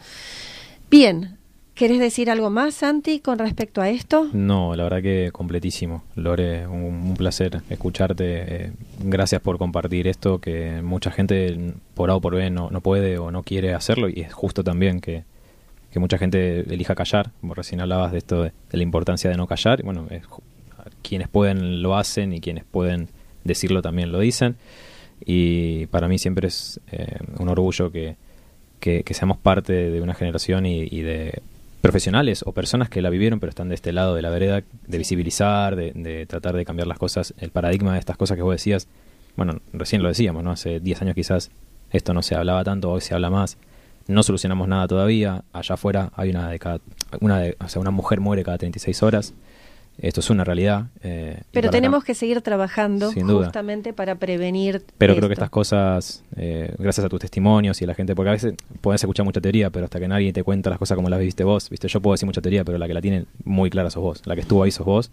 Bien, 0.90 1.38
¿querés 1.74 2.00
decir 2.00 2.28
algo 2.28 2.50
más, 2.50 2.74
Santi, 2.74 3.20
con 3.20 3.38
respecto 3.38 3.80
a 3.80 3.88
esto? 3.88 4.28
No, 4.32 4.74
la 4.74 4.82
verdad 4.82 5.00
que 5.00 5.30
completísimo. 5.32 6.02
Lore, 6.16 6.66
un, 6.66 7.14
placer 7.16 7.62
escucharte. 7.70 8.24
Eh, 8.64 8.72
gracias 8.98 9.40
por 9.40 9.58
compartir 9.58 10.08
esto, 10.08 10.40
que 10.40 10.82
mucha 10.82 11.12
gente 11.12 11.74
por 11.94 12.10
A 12.10 12.16
o 12.16 12.20
por 12.20 12.34
B 12.34 12.50
no, 12.50 12.68
no 12.70 12.80
puede 12.80 13.18
o 13.18 13.30
no 13.30 13.44
quiere 13.44 13.74
hacerlo, 13.74 14.08
y 14.08 14.22
es 14.22 14.32
justo 14.32 14.64
también 14.64 15.00
que 15.00 15.22
que 15.90 15.98
mucha 15.98 16.18
gente 16.18 16.60
elija 16.72 16.94
callar, 16.94 17.30
como 17.40 17.54
recién 17.54 17.80
hablabas 17.80 18.12
de 18.12 18.18
esto 18.18 18.42
de, 18.42 18.52
la 18.70 18.82
importancia 18.82 19.30
de 19.30 19.36
no 19.36 19.46
callar, 19.46 19.80
y 19.80 19.82
bueno, 19.82 20.06
quienes 21.02 21.28
pueden 21.28 21.82
lo 21.82 21.96
hacen 21.96 22.32
y 22.32 22.40
quienes 22.40 22.64
pueden 22.64 23.08
decirlo 23.44 23.82
también 23.82 24.12
lo 24.12 24.18
dicen, 24.20 24.56
y 25.24 25.86
para 25.86 26.08
mí 26.08 26.18
siempre 26.18 26.48
es 26.48 26.80
eh, 26.92 27.18
un 27.38 27.48
orgullo 27.48 27.90
que, 27.90 28.16
que, 28.80 29.02
seamos 29.14 29.38
parte 29.38 29.72
de 29.72 30.00
una 30.00 30.14
generación 30.14 30.66
y, 30.66 31.02
de 31.02 31.42
profesionales 31.80 32.42
o 32.46 32.52
personas 32.52 32.88
que 32.88 33.02
la 33.02 33.10
vivieron 33.10 33.40
pero 33.40 33.50
están 33.50 33.68
de 33.68 33.74
este 33.74 33.92
lado 33.92 34.14
de 34.14 34.22
la 34.22 34.30
vereda, 34.30 34.62
de 34.86 34.98
visibilizar, 34.98 35.76
de, 35.76 35.92
de, 35.92 36.26
tratar 36.26 36.56
de 36.56 36.64
cambiar 36.64 36.86
las 36.86 36.98
cosas, 36.98 37.34
el 37.38 37.50
paradigma 37.50 37.94
de 37.94 37.98
estas 37.98 38.16
cosas 38.16 38.36
que 38.36 38.42
vos 38.42 38.52
decías, 38.52 38.88
bueno, 39.36 39.60
recién 39.72 40.02
lo 40.02 40.08
decíamos, 40.08 40.42
¿no? 40.42 40.50
Hace 40.50 40.80
10 40.80 41.02
años 41.02 41.14
quizás 41.14 41.50
esto 41.90 42.12
no 42.12 42.22
se 42.22 42.34
hablaba 42.34 42.64
tanto, 42.64 42.90
hoy 42.90 43.00
se 43.00 43.14
habla 43.14 43.30
más, 43.30 43.56
no 44.08 44.22
solucionamos 44.22 44.66
nada 44.66 44.88
todavía. 44.88 45.44
Allá 45.52 45.74
afuera 45.74 46.10
hay 46.16 46.30
una 46.30 46.50
de 46.50 46.58
cada, 46.58 46.80
una 47.20 47.38
de, 47.38 47.56
o 47.60 47.68
sea, 47.68 47.80
una 47.80 47.90
mujer 47.90 48.20
muere 48.20 48.42
cada 48.42 48.58
36 48.58 49.02
horas. 49.02 49.34
Esto 49.98 50.20
es 50.20 50.30
una 50.30 50.44
realidad. 50.44 50.86
Eh, 51.02 51.42
Pero 51.50 51.70
tenemos 51.70 52.04
que 52.04 52.14
seguir 52.14 52.40
trabajando 52.40 53.12
justamente 53.12 53.92
para 53.92 54.14
prevenir. 54.14 54.82
Pero 54.96 55.16
creo 55.16 55.28
que 55.28 55.32
estas 55.32 55.50
cosas, 55.50 56.22
eh, 56.36 56.72
gracias 56.78 57.04
a 57.04 57.08
tus 57.08 57.20
testimonios 57.20 57.80
y 57.80 57.84
a 57.84 57.88
la 57.88 57.94
gente, 57.94 58.14
porque 58.14 58.28
a 58.28 58.32
veces 58.32 58.54
puedes 58.80 59.02
escuchar 59.02 59.26
mucha 59.26 59.40
teoría, 59.40 59.70
pero 59.70 59.86
hasta 59.86 59.98
que 59.98 60.06
nadie 60.06 60.32
te 60.32 60.44
cuenta 60.44 60.70
las 60.70 60.78
cosas 60.78 60.94
como 60.94 61.08
las 61.08 61.18
viste 61.18 61.42
vos, 61.42 61.68
viste, 61.68 61.88
yo 61.88 62.00
puedo 62.00 62.14
decir 62.14 62.26
mucha 62.26 62.40
teoría, 62.40 62.64
pero 62.64 62.78
la 62.78 62.86
que 62.86 62.94
la 62.94 63.00
tiene 63.00 63.24
muy 63.44 63.70
clara 63.70 63.90
sos 63.90 64.02
vos, 64.02 64.22
la 64.24 64.36
que 64.36 64.42
estuvo 64.42 64.62
ahí 64.62 64.70
sos 64.70 64.86
vos. 64.86 65.10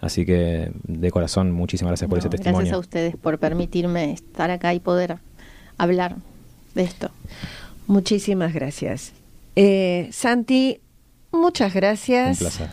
Así 0.00 0.24
que 0.24 0.72
de 0.84 1.10
corazón, 1.10 1.52
muchísimas 1.52 1.90
gracias 1.90 2.08
por 2.08 2.18
ese 2.18 2.30
testimonio. 2.30 2.60
Gracias 2.60 2.76
a 2.76 2.80
ustedes 2.80 3.16
por 3.16 3.38
permitirme 3.38 4.12
estar 4.12 4.50
acá 4.50 4.72
y 4.72 4.80
poder 4.80 5.18
hablar 5.76 6.16
de 6.74 6.82
esto. 6.82 7.10
Muchísimas 7.86 8.52
gracias. 8.52 9.12
Eh, 9.56 10.08
Santi, 10.12 10.80
muchas 11.32 11.74
gracias. 11.74 12.40
Un 12.40 12.46
placer. 12.46 12.70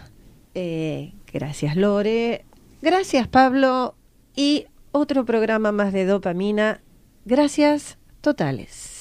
Eh, 0.55 1.13
gracias, 1.31 1.75
Lore. 1.75 2.45
Gracias, 2.81 3.27
Pablo. 3.27 3.95
Y 4.35 4.65
otro 4.91 5.25
programa 5.25 5.71
más 5.71 5.93
de 5.93 6.05
dopamina. 6.05 6.81
Gracias 7.25 7.97
totales. 8.21 9.00